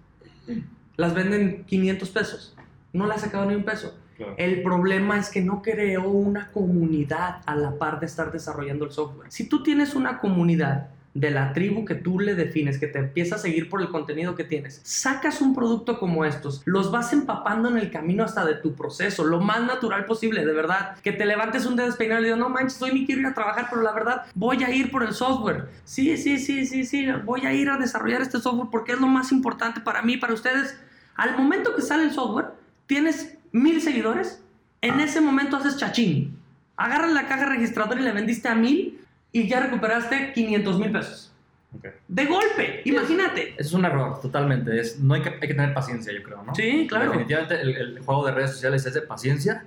Las 0.97 1.13
venden 1.13 1.65
500 1.65 2.09
pesos. 2.09 2.55
No 2.93 3.07
le 3.07 3.13
ha 3.13 3.17
sacado 3.17 3.45
ni 3.45 3.55
un 3.55 3.63
peso. 3.63 3.97
El 4.37 4.61
problema 4.61 5.17
es 5.17 5.29
que 5.29 5.41
no 5.41 5.61
creó 5.61 6.09
una 6.09 6.51
comunidad 6.51 7.41
a 7.45 7.55
la 7.55 7.77
par 7.77 7.99
de 7.99 8.05
estar 8.05 8.31
desarrollando 8.31 8.85
el 8.85 8.91
software. 8.91 9.31
Si 9.31 9.47
tú 9.47 9.63
tienes 9.63 9.95
una 9.95 10.19
comunidad 10.19 10.89
de 11.13 11.29
la 11.29 11.53
tribu 11.53 11.85
que 11.85 11.95
tú 11.95 12.19
le 12.19 12.33
defines, 12.33 12.79
que 12.79 12.87
te 12.87 12.97
empieza 12.97 13.35
a 13.35 13.37
seguir 13.37 13.69
por 13.69 13.81
el 13.81 13.89
contenido 13.89 14.35
que 14.35 14.43
tienes, 14.43 14.81
sacas 14.83 15.41
un 15.41 15.53
producto 15.53 15.99
como 15.99 16.25
estos, 16.25 16.61
los 16.65 16.91
vas 16.91 17.13
empapando 17.13 17.69
en 17.69 17.77
el 17.77 17.91
camino 17.91 18.23
hasta 18.23 18.45
de 18.45 18.55
tu 18.55 18.73
proceso, 18.73 19.23
lo 19.23 19.39
más 19.39 19.61
natural 19.61 20.05
posible, 20.05 20.45
de 20.45 20.53
verdad. 20.53 20.97
Que 21.03 21.11
te 21.11 21.25
levantes 21.25 21.65
un 21.65 21.75
día 21.75 21.85
despeinado 21.85 22.21
y 22.21 22.25
digas, 22.25 22.39
no 22.39 22.49
manches, 22.49 22.81
hoy 22.81 22.93
ni 22.93 23.05
quiero 23.05 23.21
ir 23.21 23.27
a 23.27 23.33
trabajar, 23.33 23.67
pero 23.69 23.83
la 23.83 23.91
verdad 23.91 24.23
voy 24.33 24.63
a 24.63 24.71
ir 24.71 24.89
por 24.89 25.03
el 25.03 25.13
software. 25.13 25.69
Sí, 25.83 26.17
sí, 26.17 26.39
sí, 26.39 26.65
sí, 26.65 26.83
sí, 26.83 27.07
voy 27.23 27.45
a 27.45 27.53
ir 27.53 27.69
a 27.69 27.77
desarrollar 27.77 28.21
este 28.21 28.39
software 28.39 28.69
porque 28.71 28.93
es 28.93 28.99
lo 28.99 29.07
más 29.07 29.31
importante 29.31 29.81
para 29.81 30.01
mí, 30.01 30.17
para 30.17 30.33
ustedes. 30.33 30.79
Al 31.15 31.37
momento 31.37 31.75
que 31.75 31.83
sale 31.83 32.05
el 32.05 32.11
software, 32.11 32.47
tienes 32.87 33.37
mil 33.53 33.81
seguidores, 33.81 34.43
en 34.81 34.99
ese 34.99 35.21
momento 35.21 35.55
haces 35.55 35.77
chachín. 35.77 36.37
Agarras 36.75 37.13
la 37.13 37.27
caja 37.27 37.45
registradora 37.45 38.01
y 38.01 38.03
le 38.03 38.11
vendiste 38.11 38.49
a 38.49 38.55
mil 38.55 38.99
y 39.31 39.47
ya 39.47 39.61
recuperaste 39.61 40.33
500 40.33 40.79
mil 40.79 40.91
pesos. 40.91 41.33
Ok. 41.75 41.87
De 42.07 42.25
golpe, 42.25 42.81
imagínate. 42.83 43.55
Es 43.57 43.71
un 43.71 43.85
error, 43.85 44.19
totalmente. 44.21 44.77
Es, 44.77 44.99
no 44.99 45.13
hay 45.13 45.21
que, 45.21 45.29
hay 45.29 45.47
que 45.47 45.53
tener 45.53 45.73
paciencia, 45.73 46.11
yo 46.11 46.21
creo, 46.21 46.43
¿no? 46.43 46.53
Sí, 46.53 46.85
claro. 46.89 47.05
Definitivamente 47.05 47.61
el, 47.61 47.75
el 47.77 47.99
juego 48.01 48.25
de 48.25 48.31
redes 48.33 48.51
sociales 48.51 48.85
es 48.85 48.93
de 48.93 49.01
paciencia, 49.01 49.65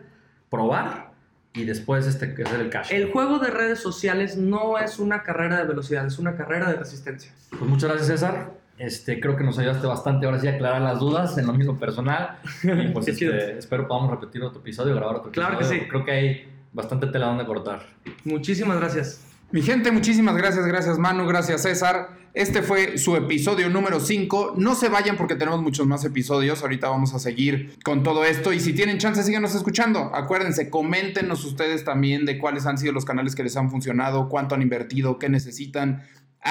probar 0.51 1.17
y 1.57 1.65
después 1.65 2.07
este, 2.07 2.35
hacer 2.45 2.61
el 2.61 2.71
cash. 2.71 2.93
El 2.93 3.11
juego 3.11 3.39
de 3.39 3.51
redes 3.51 3.81
sociales 3.81 4.37
no 4.37 4.79
es 4.79 4.99
una 4.99 5.23
carrera 5.23 5.59
de 5.59 5.65
velocidad, 5.65 6.07
es 6.07 6.19
una 6.19 6.37
carrera 6.37 6.71
de 6.71 6.77
resistencia. 6.77 7.33
Pues 7.51 7.63
muchas 7.63 7.91
gracias, 7.91 8.09
César. 8.09 8.53
Este, 8.79 9.21
creo 9.21 9.37
que 9.37 9.45
nos 9.45 9.59
ayudaste 9.59 9.87
bastante 9.87 10.27
ahora 10.27 10.39
sí 10.39 10.49
a 10.49 10.53
aclarar 10.53 10.83
las 10.83 11.01
dudas 11.01 11.37
en 11.39 11.47
lo 11.47 11.53
mismo 11.53 11.79
personal. 11.79 12.39
Y 12.63 12.89
pues 12.93 13.09
este, 13.09 13.59
espero 13.59 13.89
podamos 13.89 14.11
repetir 14.11 14.43
otro 14.43 14.61
episodio, 14.61 14.95
grabar 14.95 15.17
otro 15.17 15.31
Claro 15.31 15.59
que 15.59 15.65
episodio. 15.65 15.83
sí. 15.83 15.89
Creo 15.89 16.05
que 16.05 16.11
hay 16.11 16.49
bastante 16.73 17.07
tela 17.07 17.27
donde 17.27 17.47
cortar. 17.47 17.87
Muchísimas 18.25 18.79
gracias. 18.79 19.23
Mi 19.53 19.63
gente, 19.63 19.93
muchísimas 19.93 20.37
gracias, 20.37 20.67
gracias 20.67 20.99
Manu, 20.99 21.25
gracias 21.27 21.63
César. 21.63 22.11
Este 22.35 22.61
fue 22.61 22.99
su 22.99 23.17
episodio 23.17 23.71
número 23.71 23.99
5. 23.99 24.57
No 24.59 24.75
se 24.75 24.91
vayan 24.91 25.17
porque 25.17 25.37
tenemos 25.37 25.63
muchos 25.63 25.87
más 25.87 26.05
episodios. 26.05 26.61
Ahorita 26.61 26.91
vamos 26.91 27.15
a 27.15 27.19
seguir 27.19 27.79
con 27.83 28.03
todo 28.03 28.27
esto. 28.27 28.53
Y 28.53 28.61
si 28.61 28.75
tienen 28.75 28.99
chance, 28.99 29.23
síganos 29.23 29.55
escuchando. 29.55 30.11
Acuérdense, 30.15 30.69
coméntenos 30.69 31.47
ustedes 31.47 31.83
también 31.85 32.27
de 32.27 32.37
cuáles 32.37 32.67
han 32.67 32.77
sido 32.77 32.93
los 32.93 33.07
canales 33.07 33.35
que 33.35 33.43
les 33.43 33.57
han 33.57 33.71
funcionado, 33.71 34.29
cuánto 34.29 34.55
han 34.55 34.61
invertido, 34.61 35.19
qué 35.19 35.31
necesitan. 35.31 36.03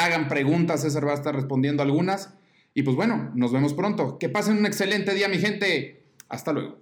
Hagan 0.04 0.28
preguntas, 0.28 0.82
César 0.82 1.08
va 1.08 1.12
a 1.12 1.16
estar 1.16 1.34
respondiendo 1.34 1.82
algunas. 1.82 2.34
Y 2.74 2.84
pues 2.84 2.98
bueno, 2.98 3.32
nos 3.34 3.54
vemos 3.54 3.74
pronto. 3.74 4.20
Que 4.20 4.28
pasen 4.28 4.58
un 4.58 4.66
excelente 4.66 5.14
día, 5.14 5.30
mi 5.30 5.38
gente. 5.38 6.04
Hasta 6.28 6.52
luego. 6.52 6.78